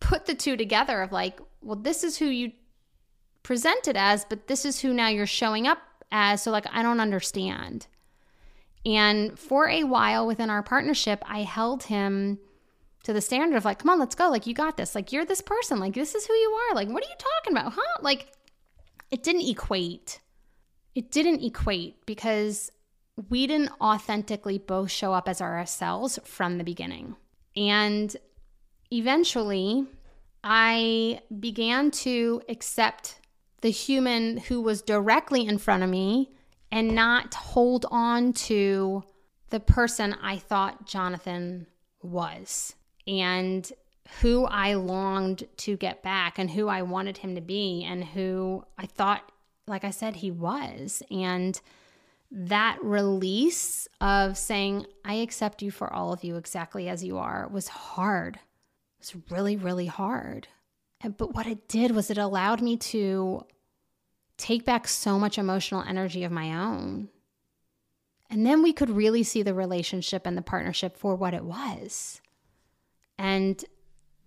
put 0.00 0.26
the 0.26 0.34
two 0.34 0.56
together 0.56 1.02
of 1.02 1.12
like 1.12 1.38
well 1.62 1.76
this 1.76 2.02
is 2.02 2.18
who 2.18 2.26
you 2.26 2.50
presented 3.44 3.96
as 3.96 4.24
but 4.24 4.48
this 4.48 4.64
is 4.64 4.80
who 4.80 4.92
now 4.92 5.06
you're 5.06 5.24
showing 5.24 5.68
up 5.68 5.78
as. 6.10 6.42
So 6.42 6.50
like 6.50 6.66
I 6.72 6.82
don't 6.82 6.98
understand 6.98 7.86
and 8.84 9.38
for 9.38 9.68
a 9.68 9.84
while 9.84 10.26
within 10.26 10.50
our 10.50 10.62
partnership, 10.62 11.22
I 11.26 11.42
held 11.42 11.84
him 11.84 12.38
to 13.04 13.12
the 13.12 13.20
standard 13.20 13.56
of 13.56 13.64
like, 13.64 13.78
come 13.78 13.90
on, 13.90 13.98
let's 13.98 14.14
go. 14.14 14.30
Like, 14.30 14.46
you 14.46 14.54
got 14.54 14.76
this. 14.76 14.94
Like, 14.94 15.12
you're 15.12 15.24
this 15.24 15.40
person. 15.40 15.78
Like, 15.78 15.94
this 15.94 16.14
is 16.14 16.26
who 16.26 16.34
you 16.34 16.50
are. 16.50 16.74
Like, 16.74 16.88
what 16.88 17.04
are 17.04 17.08
you 17.08 17.16
talking 17.18 17.58
about? 17.58 17.72
Huh? 17.74 17.98
Like, 18.02 18.32
it 19.10 19.22
didn't 19.22 19.48
equate. 19.48 20.20
It 20.94 21.10
didn't 21.10 21.42
equate 21.42 22.04
because 22.06 22.70
we 23.28 23.46
didn't 23.46 23.72
authentically 23.80 24.58
both 24.58 24.90
show 24.90 25.12
up 25.12 25.28
as 25.28 25.40
ourselves 25.40 26.18
from 26.24 26.58
the 26.58 26.64
beginning. 26.64 27.16
And 27.56 28.14
eventually, 28.90 29.86
I 30.42 31.20
began 31.38 31.90
to 31.90 32.42
accept 32.48 33.20
the 33.60 33.70
human 33.70 34.38
who 34.38 34.60
was 34.62 34.80
directly 34.80 35.46
in 35.46 35.58
front 35.58 35.82
of 35.82 35.90
me 35.90 36.30
and 36.72 36.94
not 36.94 37.34
hold 37.34 37.86
on 37.90 38.32
to 38.32 39.02
the 39.50 39.60
person 39.60 40.14
I 40.22 40.38
thought 40.38 40.86
Jonathan 40.86 41.66
was 42.02 42.74
and 43.06 43.70
who 44.20 44.44
I 44.44 44.74
longed 44.74 45.44
to 45.58 45.76
get 45.76 46.02
back 46.02 46.38
and 46.38 46.50
who 46.50 46.68
I 46.68 46.82
wanted 46.82 47.18
him 47.18 47.34
to 47.34 47.40
be 47.40 47.84
and 47.84 48.04
who 48.04 48.64
I 48.78 48.86
thought, 48.86 49.30
like 49.66 49.84
I 49.84 49.90
said, 49.90 50.16
he 50.16 50.30
was. 50.30 51.02
And 51.10 51.60
that 52.30 52.78
release 52.82 53.88
of 54.00 54.36
saying, 54.36 54.86
I 55.04 55.14
accept 55.14 55.62
you 55.62 55.70
for 55.70 55.92
all 55.92 56.12
of 56.12 56.24
you 56.24 56.36
exactly 56.36 56.88
as 56.88 57.04
you 57.04 57.18
are 57.18 57.48
was 57.48 57.68
hard. 57.68 58.36
It 58.36 59.14
was 59.14 59.16
really, 59.30 59.56
really 59.56 59.86
hard. 59.86 60.48
But 61.02 61.34
what 61.34 61.46
it 61.46 61.68
did 61.68 61.92
was 61.92 62.10
it 62.10 62.18
allowed 62.18 62.60
me 62.60 62.76
to 62.76 63.44
take 64.40 64.64
back 64.64 64.88
so 64.88 65.18
much 65.18 65.38
emotional 65.38 65.84
energy 65.86 66.24
of 66.24 66.32
my 66.32 66.54
own. 66.54 67.08
And 68.30 68.46
then 68.46 68.62
we 68.62 68.72
could 68.72 68.90
really 68.90 69.22
see 69.22 69.42
the 69.42 69.54
relationship 69.54 70.26
and 70.26 70.36
the 70.36 70.42
partnership 70.42 70.96
for 70.96 71.14
what 71.14 71.34
it 71.34 71.44
was. 71.44 72.20
And 73.18 73.62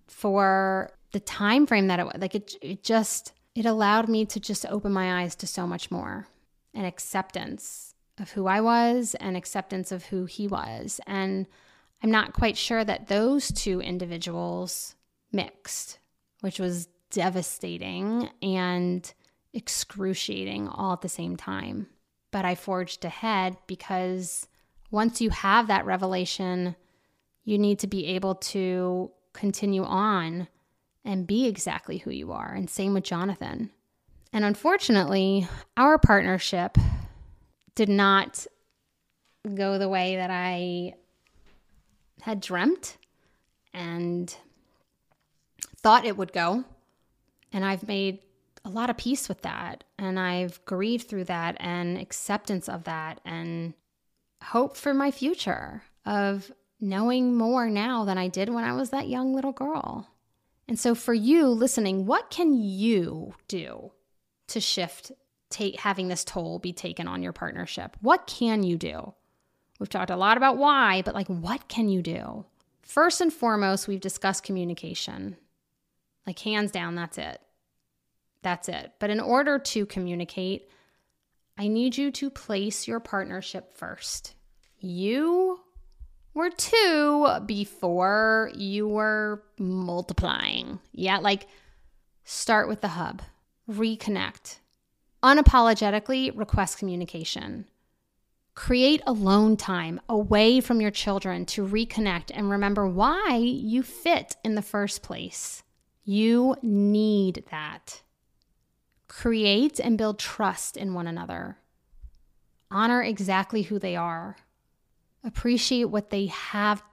for 0.08 0.92
the 1.14 1.20
time 1.20 1.66
frame 1.66 1.88
that 1.88 2.00
it 2.00 2.06
was, 2.06 2.16
like 2.18 2.36
it, 2.36 2.56
it 2.62 2.84
just, 2.84 3.34
it 3.56 3.66
allowed 3.66 4.10
me 4.10 4.26
to 4.26 4.40
just 4.40 4.66
open 4.68 4.92
my 4.92 5.22
eyes 5.22 5.36
to 5.36 5.48
so 5.48 5.66
much 5.66 5.90
more 5.90 6.28
and 6.74 6.86
acceptance 6.86 7.96
of 8.20 8.32
who 8.32 8.46
I 8.46 8.62
was 8.62 9.16
and 9.16 9.36
acceptance 9.36 9.92
of 9.92 10.06
who 10.06 10.26
he 10.26 10.48
was. 10.48 11.00
And 11.08 11.48
I'm 12.04 12.12
not 12.12 12.34
quite 12.34 12.58
sure 12.58 12.84
that 12.84 13.08
those 13.08 13.52
two 13.52 13.82
individuals 13.82 14.96
mixed, 15.32 16.00
which 16.42 16.60
was 16.60 16.88
devastating 17.10 18.30
and 18.42 19.12
excruciating 19.54 20.68
all 20.68 20.94
at 20.94 21.02
the 21.02 21.10
same 21.10 21.36
time. 21.36 21.88
But 22.32 22.46
I 22.46 22.56
forged 22.56 23.06
ahead 23.06 23.58
because 23.68 24.48
once 24.92 25.22
you 25.22 25.30
have 25.30 25.68
that 25.68 25.86
revelation, 25.86 26.76
you 27.44 27.58
need 27.58 27.80
to 27.80 27.88
be 27.88 28.08
able 28.08 28.36
to 28.36 29.12
continue 29.34 29.84
on 29.84 30.48
and 31.06 31.28
be 31.28 31.48
exactly 31.48 31.98
who 31.98 32.12
you 32.12 32.32
are. 32.32 32.54
And 32.54 32.70
same 32.70 32.94
with 32.94 33.04
Jonathan. 33.04 33.72
And 34.32 34.46
unfortunately, 34.46 35.48
our 35.78 35.98
partnership 35.98 36.78
did 37.76 37.90
not 37.90 38.48
go 39.54 39.78
the 39.78 39.90
way 39.90 40.16
that 40.16 40.32
I 40.32 40.94
had 42.22 42.40
dreamt 42.40 42.98
and 43.74 44.36
thought 45.78 46.06
it 46.06 46.18
would 46.18 46.32
go. 46.32 46.64
And 47.52 47.66
I've 47.66 47.88
made 47.88 48.20
a 48.66 48.70
lot 48.70 48.90
of 48.90 48.98
peace 48.98 49.28
with 49.28 49.42
that. 49.42 49.84
And 49.98 50.20
I've 50.20 50.64
grieved 50.66 51.08
through 51.08 51.26
that 51.26 51.58
and 51.60 51.98
acceptance 51.98 52.70
of 52.70 52.86
that 52.86 53.20
and 53.26 53.74
hope 54.42 54.78
for 54.78 54.94
my 54.94 55.12
future 55.12 55.84
of 56.06 56.52
knowing 56.80 57.36
more 57.36 57.70
now 57.70 58.06
than 58.06 58.18
I 58.18 58.28
did 58.28 58.50
when 58.50 58.64
I 58.64 58.74
was 58.74 58.90
that 58.90 59.08
young 59.08 59.34
little 59.34 59.52
girl. 59.52 60.10
And 60.68 60.80
so, 60.80 60.96
for 60.96 61.14
you 61.14 61.48
listening, 61.48 62.06
what 62.06 62.30
can 62.30 62.54
you 62.54 63.36
do 63.48 63.92
to 64.48 64.62
shift 64.62 65.12
take, 65.50 65.80
having 65.80 66.08
this 66.08 66.24
toll 66.24 66.60
be 66.60 66.74
taken 66.74 67.08
on 67.08 67.22
your 67.22 67.34
partnership? 67.34 67.98
What 68.02 68.28
can 68.28 68.64
you 68.64 68.78
do? 68.78 69.14
We've 69.80 69.90
talked 69.90 70.10
a 70.10 70.16
lot 70.16 70.38
about 70.38 70.58
why, 70.58 71.02
but 71.04 71.16
like, 71.16 71.28
what 71.28 71.68
can 71.68 71.90
you 71.90 72.02
do? 72.02 72.46
First 72.82 73.22
and 73.22 73.32
foremost, 73.32 73.88
we've 73.88 74.00
discussed 74.00 74.44
communication. 74.44 75.38
Like, 76.26 76.40
hands 76.40 76.72
down, 76.72 76.96
that's 76.96 77.18
it. 77.18 77.42
That's 78.44 78.70
it. 78.70 78.94
But 79.00 79.10
in 79.10 79.20
order 79.20 79.58
to 79.58 79.86
communicate, 79.86 80.70
I 81.58 81.68
need 81.68 81.98
you 81.98 82.12
to 82.12 82.30
place 82.30 82.88
your 82.88 83.00
partnership 83.00 83.76
first. 83.76 84.36
You 84.80 85.60
were 86.34 86.50
two 86.50 87.28
before 87.46 88.52
you 88.56 88.88
were 88.88 89.44
multiplying. 89.58 90.80
Yeah, 90.92 91.18
like 91.18 91.48
start 92.26 92.68
with 92.68 92.82
the 92.82 92.90
hub, 92.90 93.22
reconnect, 93.70 94.58
unapologetically 95.24 96.38
request 96.38 96.78
communication. 96.78 97.66
Create 98.56 99.02
alone 99.08 99.58
time 99.58 100.00
away 100.10 100.60
from 100.60 100.80
your 100.80 100.92
children 100.92 101.46
to 101.46 101.66
reconnect 101.66 102.30
and 102.34 102.52
remember 102.52 102.88
why 102.88 103.36
you 103.36 103.82
fit 103.82 104.36
in 104.44 104.56
the 104.56 104.62
first 104.62 105.02
place. 105.02 105.64
You 106.04 106.56
need 106.62 107.46
that. 107.50 108.02
Create 109.16 109.80
and 109.80 109.98
build 109.98 110.18
trust 110.18 110.76
in 110.76 110.96
one 110.96 111.06
another. 111.06 111.58
Honor 112.72 113.04
exactly 113.04 113.62
who 113.62 113.78
they 113.78 113.96
are. 113.96 114.36
Appreciate 115.24 115.86
what 115.86 116.10
they 116.10 116.26
have 116.26 116.84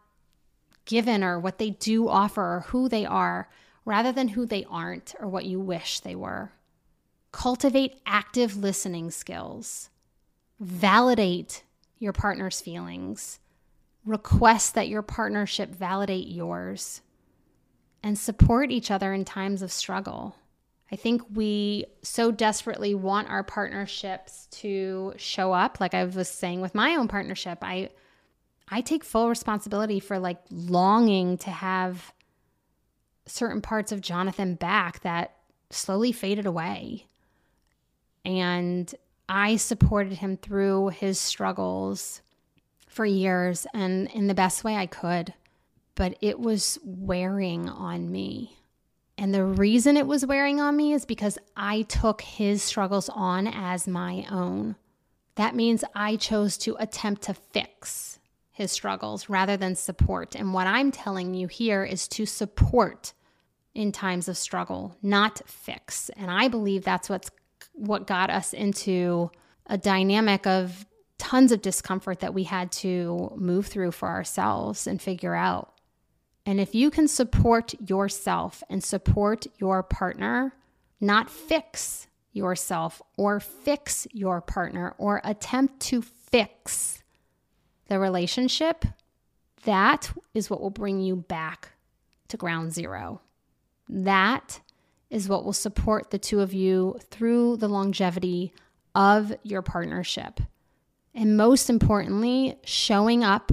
given 0.85 1.25
or 1.25 1.41
what 1.41 1.59
they 1.59 1.71
do 1.71 2.09
offer 2.09 2.43
or 2.43 2.61
who 2.69 2.89
they 2.89 3.07
are 3.07 3.49
rather 3.87 4.13
than 4.13 4.29
who 4.29 4.45
they 4.45 4.65
aren't 4.69 5.15
or 5.19 5.29
what 5.29 5.47
you 5.47 5.59
wish 5.59 6.01
they 6.01 6.15
were. 6.15 6.53
Cultivate 7.33 8.01
active 8.05 8.55
listening 8.55 9.11
skills. 9.11 9.89
Validate 10.61 11.65
your 11.99 12.13
partner's 12.13 12.61
feelings. 12.61 13.41
Request 14.05 14.75
that 14.75 14.89
your 14.89 15.03
partnership 15.03 15.71
validate 15.71 16.29
yours. 16.29 17.01
And 18.03 18.19
support 18.19 18.71
each 18.71 18.91
other 18.91 19.15
in 19.15 19.25
times 19.25 19.63
of 19.63 19.73
struggle. 19.73 20.37
I 20.93 20.97
think 20.97 21.23
we 21.33 21.87
so 22.03 22.31
desperately 22.33 22.95
want 22.95 23.29
our 23.29 23.45
partnerships 23.45 24.47
to 24.53 25.15
show 25.17 25.53
up. 25.53 25.79
Like 25.81 25.95
I 25.95 26.05
was 26.05 26.29
saying 26.29 26.61
with 26.61 26.75
my 26.75 26.97
own 26.97 27.07
partnership, 27.07 27.59
I 27.63 27.91
I 28.69 28.81
take 28.81 29.05
full 29.05 29.29
responsibility 29.29 30.01
for 30.01 30.19
like 30.19 30.39
longing 30.51 31.39
to 31.39 31.51
have 31.51 32.13
certain 33.27 33.61
parts 33.61 33.93
of 33.93 34.01
Jonathan 34.01 34.55
back 34.55 35.01
that 35.01 35.37
slowly 35.71 36.13
faded 36.13 36.47
away. 36.47 37.07
And 38.25 38.93
I 39.29 39.57
supported 39.57 40.15
him 40.15 40.37
through 40.37 40.89
his 40.89 41.19
struggles 41.19 42.23
for 42.89 43.07
years 43.07 43.67
and 43.73 44.09
in 44.11 44.27
the 44.27 44.35
best 44.35 44.65
way 44.65 44.77
I 44.77 44.87
could. 44.87 45.35
But 45.95 46.17
it 46.21 46.39
was 46.41 46.79
wearing 46.85 47.69
on 47.69 48.11
me. 48.11 48.57
And 49.21 49.35
the 49.35 49.45
reason 49.45 49.99
it 49.99 50.07
was 50.07 50.25
wearing 50.25 50.61
on 50.61 50.79
me 50.79 50.95
is 50.95 51.05
because 51.05 51.39
I 51.55 51.83
took 51.83 52.23
his 52.23 52.63
struggles 52.63 53.11
on 53.11 53.47
as 53.47 53.87
my 53.87 54.25
own. 54.31 54.77
That 55.35 55.55
means 55.55 55.85
I 55.95 56.17
chose 56.17 56.57
to 56.59 56.75
attempt 56.81 57.21
to 57.25 57.35
fix 57.35 58.19
his 58.51 58.73
struggles 58.73 59.29
rather 59.29 59.59
than 59.59 59.77
support. 59.77 60.35
And 60.35 60.55
what 60.55 60.67
I'm 60.67 60.91
telling 60.91 61.35
you 61.35 61.49
here 61.49 61.85
is 61.85 62.09
to 62.09 62.25
support 62.25 63.13
in 63.75 63.93
times 63.93 64.27
of 64.27 64.39
struggle, 64.39 64.97
not 65.03 65.43
fix. 65.47 66.09
And 66.17 66.31
I 66.31 66.49
believe 66.49 66.83
that's 66.83 67.11
what's 67.11 67.31
what 67.75 68.07
got 68.07 68.31
us 68.31 68.55
into 68.55 69.31
a 69.67 69.77
dynamic 69.77 70.47
of 70.47 70.87
tons 71.19 71.53
of 71.53 71.61
discomfort 71.61 72.21
that 72.21 72.33
we 72.33 72.45
had 72.45 72.73
to 72.73 73.31
move 73.37 73.67
through 73.67 73.93
for 73.93 74.09
ourselves 74.09 74.87
and 74.87 75.01
figure 75.01 75.35
out. 75.35 75.75
And 76.47 76.61
if 76.61 76.75
you 76.75 76.91
can 76.91 77.07
support 77.09 77.75
yourself 77.89 78.63
and 78.71 78.83
support 78.83 79.47
your 79.59 79.83
partner, 79.83 80.55
not 81.01 81.31
fix 81.31 82.07
yourself 82.33 83.03
or 83.17 83.41
fix 83.41 84.07
your 84.13 84.41
partner 84.41 84.95
or 84.99 85.21
attempt 85.25 85.81
to 85.81 86.03
fix 86.03 87.03
the 87.89 87.99
relationship, 87.99 88.85
that 89.65 90.13
is 90.33 90.49
what 90.49 90.61
will 90.61 90.71
bring 90.71 91.01
you 91.01 91.17
back 91.17 91.73
to 92.29 92.37
ground 92.37 92.73
zero. 92.73 93.21
That 93.89 94.61
is 95.11 95.29
what 95.29 95.45
will 95.45 95.53
support 95.53 96.11
the 96.11 96.19
two 96.19 96.41
of 96.41 96.55
you 96.55 96.99
through 97.11 97.57
the 97.57 97.69
longevity 97.69 98.53
of 98.95 99.33
your 99.43 99.63
partnership. 99.63 100.41
And 101.15 101.37
most 101.37 101.69
importantly, 101.69 102.57
showing 102.65 103.25
up 103.25 103.51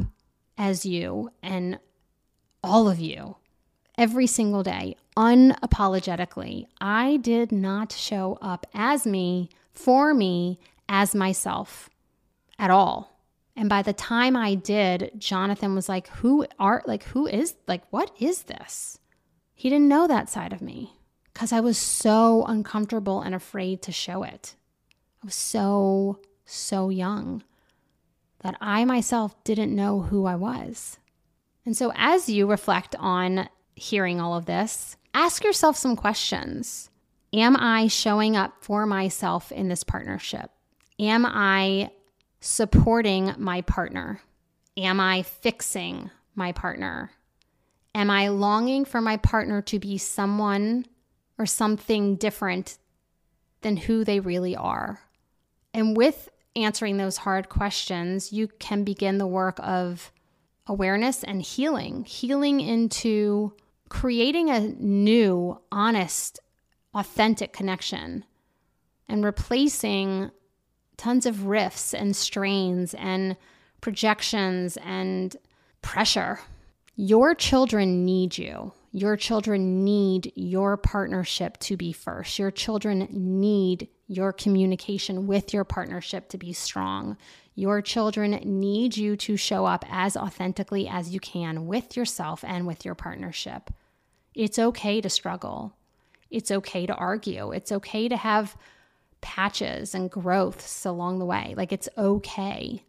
as 0.57 0.85
you 0.85 1.31
and 1.41 1.79
all 2.63 2.89
of 2.89 2.99
you 2.99 3.37
every 3.97 4.27
single 4.27 4.63
day, 4.63 4.95
unapologetically. 5.15 6.67
I 6.79 7.17
did 7.17 7.51
not 7.51 7.91
show 7.91 8.37
up 8.41 8.65
as 8.73 9.05
me, 9.05 9.49
for 9.71 10.13
me, 10.13 10.59
as 10.87 11.15
myself 11.15 11.89
at 12.59 12.71
all. 12.71 13.17
And 13.55 13.69
by 13.69 13.81
the 13.81 13.93
time 13.93 14.35
I 14.35 14.53
did, 14.53 15.11
Jonathan 15.17 15.73
was 15.73 15.89
like, 15.89 16.07
Who 16.09 16.45
are, 16.59 16.83
like, 16.85 17.03
who 17.03 17.25
is, 17.25 17.55
like, 17.67 17.81
what 17.89 18.11
is 18.19 18.43
this? 18.43 18.99
He 19.55 19.69
didn't 19.69 19.87
know 19.87 20.07
that 20.07 20.29
side 20.29 20.53
of 20.53 20.61
me 20.61 20.93
because 21.33 21.51
I 21.51 21.59
was 21.59 21.77
so 21.77 22.45
uncomfortable 22.47 23.21
and 23.21 23.33
afraid 23.33 23.81
to 23.83 23.91
show 23.91 24.21
it. 24.21 24.55
I 25.23 25.25
was 25.25 25.35
so, 25.35 26.19
so 26.45 26.89
young 26.89 27.43
that 28.41 28.55
I 28.61 28.85
myself 28.85 29.43
didn't 29.43 29.75
know 29.75 30.01
who 30.01 30.25
I 30.25 30.35
was. 30.35 30.99
And 31.67 31.75
so, 31.75 31.91
as 31.95 32.29
you 32.29 32.49
reflect 32.49 32.95
on 32.97 33.49
hearing 33.75 34.21
all 34.21 34.37
of 34.37 34.45
this, 34.45 34.95
ask 35.13 35.43
yourself 35.43 35.75
some 35.75 35.97
questions. 35.97 36.89
Am 37.33 37.57
I 37.57 37.87
showing 37.87 38.37
up 38.37 38.53
for 38.61 38.85
myself 38.85 39.51
in 39.51 39.67
this 39.67 39.83
partnership? 39.83 40.49
Am 40.97 41.25
I 41.25 41.91
supporting 42.39 43.33
my 43.37 43.63
partner? 43.63 44.21
Am 44.77 45.01
I 45.01 45.23
fixing 45.23 46.09
my 46.35 46.53
partner? 46.53 47.11
Am 47.93 48.09
I 48.09 48.29
longing 48.29 48.85
for 48.85 49.01
my 49.01 49.17
partner 49.17 49.61
to 49.63 49.77
be 49.77 49.97
someone 49.97 50.85
or 51.37 51.45
something 51.45 52.15
different 52.15 52.77
than 53.59 53.75
who 53.75 54.05
they 54.05 54.21
really 54.21 54.55
are? 54.55 55.01
And 55.73 55.97
with 55.97 56.29
answering 56.55 56.95
those 56.95 57.17
hard 57.17 57.49
questions, 57.49 58.31
you 58.31 58.47
can 58.47 58.85
begin 58.85 59.17
the 59.17 59.27
work 59.27 59.59
of 59.61 60.13
awareness 60.67 61.23
and 61.23 61.41
healing, 61.41 62.03
healing 62.03 62.59
into 62.59 63.53
creating 63.89 64.49
a 64.49 64.59
new, 64.59 65.59
honest, 65.71 66.39
authentic 66.93 67.53
connection 67.53 68.25
and 69.07 69.23
replacing 69.23 70.31
tons 70.97 71.25
of 71.25 71.45
rifts 71.45 71.93
and 71.93 72.15
strains 72.15 72.93
and 72.95 73.37
projections 73.81 74.77
and 74.77 75.37
pressure. 75.81 76.39
Your 76.95 77.35
children 77.35 78.03
need 78.03 78.37
you. 78.37 78.73
Your 78.91 79.15
children 79.15 79.83
need 79.83 80.31
your 80.35 80.75
partnership 80.75 81.57
to 81.59 81.77
be 81.77 81.91
first. 81.93 82.39
Your 82.39 82.49
children 82.49 83.07
need 83.11 83.87
your 84.07 84.33
communication 84.33 85.27
with 85.27 85.53
your 85.53 85.63
partnership 85.63 86.29
to 86.29 86.37
be 86.37 86.53
strong. 86.53 87.17
Your 87.59 87.81
children 87.81 88.39
need 88.43 88.95
you 88.97 89.15
to 89.17 89.35
show 89.35 89.65
up 89.65 89.83
as 89.89 90.15
authentically 90.15 90.87
as 90.87 91.09
you 91.09 91.19
can 91.19 91.65
with 91.65 91.97
yourself 91.97 92.43
and 92.43 92.67
with 92.67 92.85
your 92.85 92.93
partnership. 92.93 93.71
It's 94.35 94.59
okay 94.59 95.01
to 95.01 95.09
struggle. 95.09 95.73
It's 96.29 96.51
okay 96.51 96.85
to 96.85 96.93
argue. 96.93 97.51
It's 97.51 97.71
okay 97.71 98.07
to 98.09 98.15
have 98.15 98.55
patches 99.21 99.95
and 99.95 100.11
growths 100.11 100.85
along 100.85 101.17
the 101.17 101.25
way. 101.25 101.55
Like 101.57 101.73
it's 101.73 101.89
okay. 101.97 102.83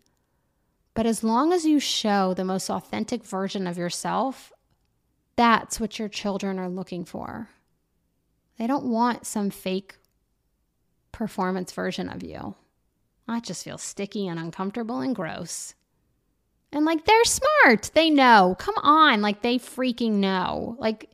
But 0.93 1.07
as 1.07 1.25
long 1.25 1.55
as 1.55 1.65
you 1.65 1.81
show 1.81 2.35
the 2.35 2.45
most 2.45 2.69
authentic 2.69 3.25
version 3.25 3.67
of 3.67 3.79
yourself, 3.79 4.53
that's 5.35 5.81
what 5.81 5.99
your 5.99 6.11
children 6.11 6.59
are 6.59 6.69
looking 6.69 7.07
for. 7.07 7.49
They 8.59 8.67
don't 8.67 8.85
want 8.85 9.25
some 9.25 9.49
fake 9.49 9.97
performance 11.11 11.73
version 11.73 12.11
of 12.11 12.23
you. 12.23 12.55
I 13.29 13.41
just 13.41 13.63
feel 13.65 13.79
sticky 13.79 14.27
and 14.27 14.39
uncomfortable 14.39 15.01
and 15.01 15.15
gross. 15.15 15.75
And 16.73 16.85
like 16.85 17.05
they're 17.05 17.25
smart. 17.25 17.91
They 17.95 18.11
know. 18.11 18.57
Come 18.59 18.77
on, 18.79 19.21
like 19.23 19.43
they 19.43 19.59
freaking 19.59 20.15
know. 20.15 20.77
Like 20.79 21.11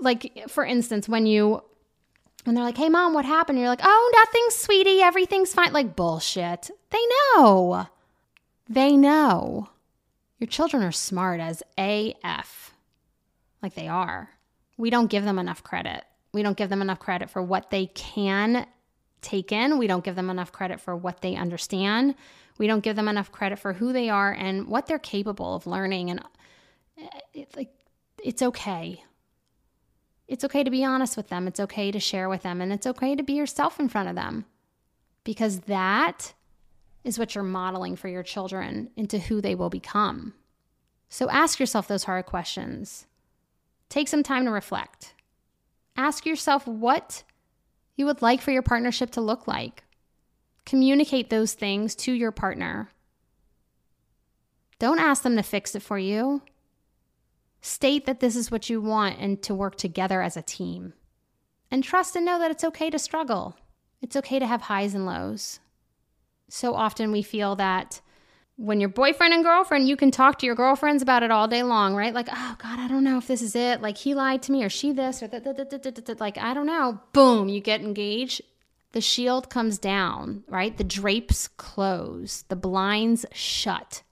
like 0.00 0.48
for 0.48 0.64
instance, 0.64 1.08
when 1.08 1.26
you 1.26 1.62
when 2.44 2.54
they're 2.54 2.64
like, 2.64 2.76
"Hey 2.76 2.88
mom, 2.88 3.14
what 3.14 3.24
happened?" 3.24 3.58
You're 3.58 3.68
like, 3.68 3.80
"Oh, 3.82 4.10
nothing, 4.14 4.46
sweetie. 4.50 5.02
Everything's 5.02 5.54
fine." 5.54 5.72
Like 5.72 5.96
bullshit. 5.96 6.70
They 6.90 7.06
know. 7.36 7.86
They 8.68 8.96
know. 8.96 9.68
Your 10.38 10.48
children 10.48 10.82
are 10.82 10.92
smart 10.92 11.40
as 11.40 11.62
AF. 11.78 12.74
Like 13.62 13.74
they 13.74 13.88
are. 13.88 14.30
We 14.76 14.90
don't 14.90 15.10
give 15.10 15.24
them 15.24 15.38
enough 15.38 15.62
credit. 15.62 16.04
We 16.32 16.42
don't 16.42 16.56
give 16.56 16.68
them 16.68 16.82
enough 16.82 16.98
credit 16.98 17.30
for 17.30 17.42
what 17.42 17.70
they 17.70 17.86
can 17.86 18.66
take 19.24 19.50
in. 19.50 19.78
We 19.78 19.86
don't 19.86 20.04
give 20.04 20.14
them 20.14 20.30
enough 20.30 20.52
credit 20.52 20.80
for 20.80 20.94
what 20.94 21.20
they 21.20 21.34
understand. 21.34 22.14
We 22.58 22.66
don't 22.66 22.84
give 22.84 22.94
them 22.94 23.08
enough 23.08 23.32
credit 23.32 23.58
for 23.58 23.72
who 23.72 23.92
they 23.92 24.08
are 24.08 24.32
and 24.32 24.68
what 24.68 24.86
they're 24.86 24.98
capable 24.98 25.54
of 25.54 25.66
learning. 25.66 26.10
And 26.10 26.20
uh, 26.20 27.08
it's 27.32 27.56
like, 27.56 27.72
it's 28.22 28.42
okay. 28.42 29.02
It's 30.28 30.44
okay 30.44 30.62
to 30.62 30.70
be 30.70 30.84
honest 30.84 31.16
with 31.16 31.28
them. 31.28 31.48
It's 31.48 31.60
okay 31.60 31.90
to 31.90 31.98
share 31.98 32.28
with 32.28 32.42
them. 32.42 32.60
And 32.60 32.72
it's 32.72 32.86
okay 32.86 33.16
to 33.16 33.22
be 33.22 33.32
yourself 33.32 33.80
in 33.80 33.88
front 33.88 34.08
of 34.08 34.14
them 34.14 34.44
because 35.24 35.60
that 35.60 36.34
is 37.02 37.18
what 37.18 37.34
you're 37.34 37.44
modeling 37.44 37.96
for 37.96 38.08
your 38.08 38.22
children 38.22 38.90
into 38.96 39.18
who 39.18 39.40
they 39.40 39.54
will 39.54 39.70
become. 39.70 40.34
So 41.08 41.28
ask 41.28 41.60
yourself 41.60 41.86
those 41.86 42.04
hard 42.04 42.26
questions. 42.26 43.06
Take 43.88 44.08
some 44.08 44.22
time 44.22 44.44
to 44.46 44.50
reflect. 44.50 45.14
Ask 45.96 46.26
yourself 46.26 46.66
what 46.66 47.22
you 47.96 48.06
would 48.06 48.22
like 48.22 48.40
for 48.40 48.50
your 48.50 48.62
partnership 48.62 49.10
to 49.12 49.20
look 49.20 49.46
like. 49.46 49.84
Communicate 50.66 51.30
those 51.30 51.52
things 51.54 51.94
to 51.94 52.12
your 52.12 52.32
partner. 52.32 52.90
Don't 54.78 54.98
ask 54.98 55.22
them 55.22 55.36
to 55.36 55.42
fix 55.42 55.74
it 55.74 55.82
for 55.82 55.98
you. 55.98 56.42
State 57.60 58.06
that 58.06 58.20
this 58.20 58.36
is 58.36 58.50
what 58.50 58.68
you 58.68 58.80
want 58.80 59.18
and 59.18 59.42
to 59.42 59.54
work 59.54 59.76
together 59.76 60.20
as 60.20 60.36
a 60.36 60.42
team. 60.42 60.92
And 61.70 61.82
trust 61.82 62.16
and 62.16 62.24
know 62.24 62.38
that 62.38 62.50
it's 62.50 62.64
okay 62.64 62.90
to 62.90 62.98
struggle. 62.98 63.56
It's 64.02 64.16
okay 64.16 64.38
to 64.38 64.46
have 64.46 64.62
highs 64.62 64.94
and 64.94 65.06
lows. 65.06 65.60
So 66.48 66.74
often 66.74 67.10
we 67.10 67.22
feel 67.22 67.56
that 67.56 68.00
when 68.56 68.80
you're 68.80 68.88
boyfriend 68.88 69.34
and 69.34 69.42
girlfriend, 69.42 69.88
you 69.88 69.96
can 69.96 70.10
talk 70.10 70.38
to 70.38 70.46
your 70.46 70.54
girlfriends 70.54 71.02
about 71.02 71.22
it 71.22 71.30
all 71.30 71.48
day 71.48 71.62
long, 71.62 71.94
right? 71.94 72.14
Like, 72.14 72.28
oh 72.30 72.56
God, 72.58 72.78
I 72.78 72.86
don't 72.86 73.04
know 73.04 73.18
if 73.18 73.26
this 73.26 73.42
is 73.42 73.56
it. 73.56 73.82
Like, 73.82 73.98
he 73.98 74.14
lied 74.14 74.42
to 74.42 74.52
me, 74.52 74.62
or 74.62 74.68
she 74.68 74.92
this, 74.92 75.22
or 75.22 75.28
that. 75.28 76.16
Like, 76.20 76.38
I 76.38 76.54
don't 76.54 76.66
know. 76.66 77.00
Boom, 77.12 77.48
you 77.48 77.60
get 77.60 77.80
engaged. 77.80 78.42
The 78.92 79.00
shield 79.00 79.50
comes 79.50 79.78
down, 79.78 80.44
right? 80.48 80.76
The 80.76 80.84
drapes 80.84 81.48
close, 81.48 82.44
the 82.48 82.54
blinds 82.54 83.26
shut. 83.32 84.04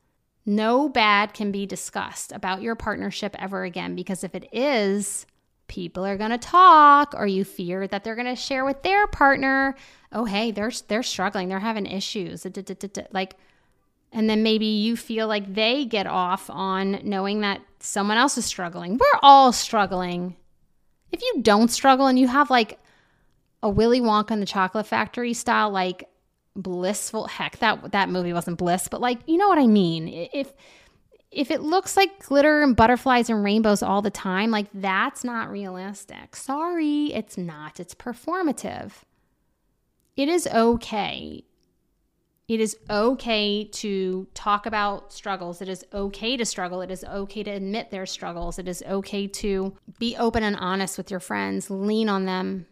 No 0.44 0.88
bad 0.88 1.34
can 1.34 1.52
be 1.52 1.66
discussed 1.66 2.32
about 2.32 2.62
your 2.62 2.74
partnership 2.74 3.36
ever 3.38 3.62
again 3.62 3.94
because 3.94 4.24
if 4.24 4.34
it 4.34 4.48
is, 4.52 5.24
people 5.68 6.04
are 6.04 6.16
going 6.16 6.32
to 6.32 6.38
talk 6.38 7.14
or 7.16 7.28
you 7.28 7.44
fear 7.44 7.86
that 7.86 8.02
they're 8.02 8.16
going 8.16 8.26
to 8.26 8.34
share 8.34 8.64
with 8.64 8.82
their 8.82 9.06
partner, 9.06 9.76
oh 10.10 10.24
hey, 10.24 10.50
they're 10.50 10.72
they're 10.88 11.04
struggling, 11.04 11.48
they're 11.48 11.60
having 11.60 11.86
issues. 11.86 12.44
Like 13.12 13.36
and 14.12 14.28
then 14.28 14.42
maybe 14.42 14.66
you 14.66 14.96
feel 14.96 15.26
like 15.26 15.54
they 15.54 15.84
get 15.86 16.06
off 16.06 16.50
on 16.50 17.00
knowing 17.02 17.40
that 17.40 17.62
someone 17.80 18.18
else 18.18 18.36
is 18.36 18.44
struggling. 18.44 18.98
We're 18.98 19.18
all 19.22 19.52
struggling. 19.52 20.36
If 21.10 21.22
you 21.22 21.40
don't 21.42 21.70
struggle 21.70 22.06
and 22.06 22.18
you 22.18 22.28
have 22.28 22.50
like 22.50 22.78
a 23.62 23.70
Willy 23.70 24.00
Wonka 24.00 24.32
and 24.32 24.42
the 24.42 24.46
Chocolate 24.46 24.86
Factory 24.86 25.32
style 25.32 25.70
like 25.70 26.08
blissful 26.54 27.28
heck 27.28 27.56
that 27.58 27.92
that 27.92 28.10
movie 28.10 28.34
wasn't 28.34 28.58
bliss 28.58 28.86
but 28.86 29.00
like 29.00 29.18
you 29.26 29.38
know 29.38 29.48
what 29.48 29.58
i 29.58 29.66
mean? 29.66 30.08
If 30.32 30.52
if 31.30 31.50
it 31.50 31.62
looks 31.62 31.96
like 31.96 32.26
glitter 32.26 32.60
and 32.60 32.76
butterflies 32.76 33.30
and 33.30 33.42
rainbows 33.42 33.82
all 33.82 34.02
the 34.02 34.10
time 34.10 34.50
like 34.50 34.66
that's 34.74 35.24
not 35.24 35.50
realistic. 35.50 36.36
Sorry 36.36 37.06
it's 37.14 37.38
not. 37.38 37.80
It's 37.80 37.94
performative. 37.94 38.92
It 40.14 40.28
is 40.28 40.46
okay 40.46 41.44
it 42.52 42.60
is 42.60 42.76
okay 42.90 43.64
to 43.64 44.26
talk 44.34 44.66
about 44.66 45.12
struggles. 45.12 45.62
It 45.62 45.68
is 45.68 45.84
okay 45.92 46.36
to 46.36 46.44
struggle. 46.44 46.82
It 46.82 46.90
is 46.90 47.04
okay 47.04 47.42
to 47.42 47.50
admit 47.50 47.90
their 47.90 48.04
struggles. 48.04 48.58
It 48.58 48.68
is 48.68 48.82
okay 48.86 49.26
to 49.26 49.76
be 49.98 50.16
open 50.16 50.42
and 50.42 50.56
honest 50.56 50.98
with 50.98 51.10
your 51.10 51.20
friends, 51.20 51.70
lean 51.70 52.08
on 52.08 52.26
them, 52.26 52.66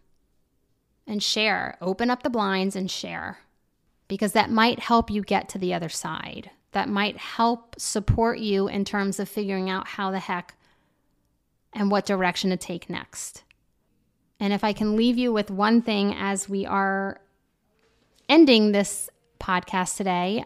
and 1.07 1.23
share. 1.23 1.79
Open 1.81 2.11
up 2.11 2.23
the 2.23 2.31
blinds 2.31 2.77
and 2.77 2.91
share 2.91 3.39
because 4.07 4.33
that 4.33 4.51
might 4.51 4.81
help 4.81 5.11
you 5.11 5.23
get 5.23 5.49
to 5.51 5.59
the 5.59 5.73
other 5.73 5.89
side. 5.89 6.51
That 6.73 6.89
might 6.89 7.17
help 7.17 7.75
support 7.79 8.39
you 8.39 8.69
in 8.69 8.85
terms 8.85 9.19
of 9.19 9.29
figuring 9.29 9.71
out 9.71 9.89
how 9.89 10.11
the 10.11 10.19
heck 10.19 10.57
and 11.73 11.91
what 11.91 12.07
direction 12.07 12.51
to 12.51 12.57
take 12.57 12.91
next. 12.91 13.45
And 14.39 14.53
if 14.53 14.63
I 14.63 14.73
can 14.73 14.97
leave 14.97 15.17
you 15.17 15.33
with 15.33 15.51
one 15.51 15.81
thing 15.81 16.15
as 16.15 16.49
we 16.49 16.67
are 16.67 17.21
ending 18.29 18.73
this 18.73 19.09
podcast 19.41 19.97
today, 19.97 20.45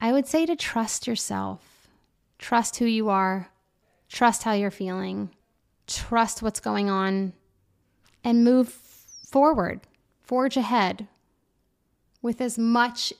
I 0.00 0.12
would 0.12 0.26
say 0.26 0.46
to 0.46 0.56
trust 0.56 1.06
yourself, 1.06 1.88
trust 2.38 2.76
who 2.76 2.86
you 2.86 3.08
are, 3.08 3.50
trust 4.08 4.42
how 4.42 4.52
you're 4.52 4.70
feeling, 4.70 5.30
trust 5.86 6.42
what's 6.42 6.60
going 6.60 6.90
on, 6.90 7.32
and 8.24 8.44
move 8.44 8.68
forward, 8.68 9.82
forge 10.22 10.56
ahead 10.56 11.06
with 12.22 12.40
as 12.40 12.58
much 12.58 13.12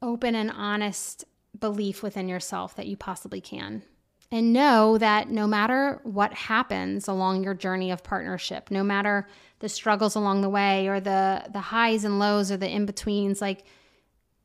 open 0.00 0.34
and 0.34 0.50
honest 0.50 1.24
belief 1.58 2.02
within 2.02 2.28
yourself 2.28 2.74
that 2.76 2.86
you 2.86 2.96
possibly 2.96 3.40
can. 3.40 3.82
And 4.30 4.52
know 4.52 4.98
that 4.98 5.30
no 5.30 5.46
matter 5.46 6.00
what 6.02 6.32
happens 6.32 7.06
along 7.06 7.44
your 7.44 7.54
journey 7.54 7.90
of 7.90 8.02
partnership, 8.02 8.70
no 8.70 8.82
matter 8.82 9.28
the 9.60 9.68
struggles 9.68 10.16
along 10.16 10.40
the 10.40 10.48
way 10.48 10.88
or 10.88 10.98
the 10.98 11.44
the 11.52 11.60
highs 11.60 12.04
and 12.04 12.18
lows 12.18 12.50
or 12.50 12.56
the 12.56 12.68
in-betweens, 12.68 13.40
like 13.40 13.64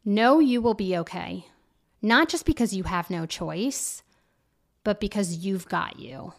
know 0.03 0.39
you 0.39 0.61
will 0.61 0.73
be 0.73 0.97
okay. 0.97 1.45
Not 2.01 2.29
just 2.29 2.45
because 2.45 2.73
you 2.73 2.83
have 2.83 3.09
no 3.09 3.25
choice, 3.25 4.03
but 4.83 4.99
because 4.99 5.45
you've 5.45 5.67
got 5.67 5.99
you. 5.99 6.33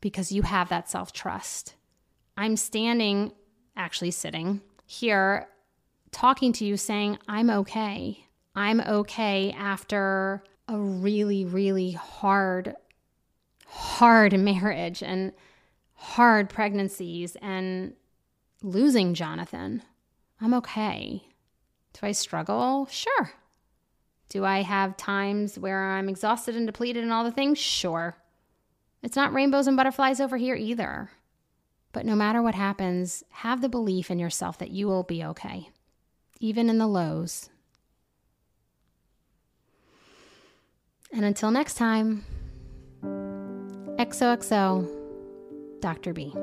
Because 0.00 0.32
you 0.32 0.42
have 0.42 0.68
that 0.70 0.88
self-trust. 0.88 1.74
I'm 2.36 2.56
standing, 2.56 3.32
actually 3.76 4.10
sitting 4.10 4.62
here 4.86 5.48
talking 6.10 6.52
to 6.54 6.64
you 6.64 6.76
saying, 6.76 7.18
I'm 7.28 7.50
okay. 7.50 8.26
I'm 8.54 8.80
okay 8.80 9.52
after 9.52 10.42
a 10.68 10.78
really, 10.78 11.44
really 11.44 11.92
hard, 11.92 12.74
hard 13.66 14.38
marriage 14.38 15.02
and 15.02 15.32
hard 15.94 16.48
pregnancies 16.50 17.36
and 17.40 17.94
losing 18.62 19.14
Jonathan. 19.14 19.82
I'm 20.40 20.54
okay. 20.54 21.22
Do 21.92 22.06
I 22.06 22.12
struggle? 22.12 22.86
Sure. 22.90 23.32
Do 24.28 24.44
I 24.44 24.62
have 24.62 24.96
times 24.96 25.58
where 25.58 25.90
I'm 25.90 26.08
exhausted 26.08 26.56
and 26.56 26.66
depleted 26.66 27.02
and 27.02 27.12
all 27.12 27.24
the 27.24 27.30
things? 27.30 27.58
Sure. 27.58 28.16
It's 29.02 29.16
not 29.16 29.32
rainbows 29.32 29.66
and 29.66 29.76
butterflies 29.76 30.20
over 30.20 30.36
here 30.36 30.54
either. 30.54 31.10
But 31.92 32.06
no 32.06 32.14
matter 32.14 32.40
what 32.40 32.54
happens, 32.54 33.22
have 33.30 33.60
the 33.60 33.68
belief 33.68 34.10
in 34.10 34.18
yourself 34.18 34.58
that 34.58 34.70
you 34.70 34.86
will 34.86 35.02
be 35.02 35.22
okay 35.24 35.70
even 36.42 36.68
in 36.68 36.76
the 36.76 36.86
lows. 36.88 37.48
And 41.12 41.24
until 41.24 41.50
next 41.50 41.74
time, 41.74 42.24
XOXO, 43.96 44.88
Dr. 45.80 46.12
B. 46.12 46.34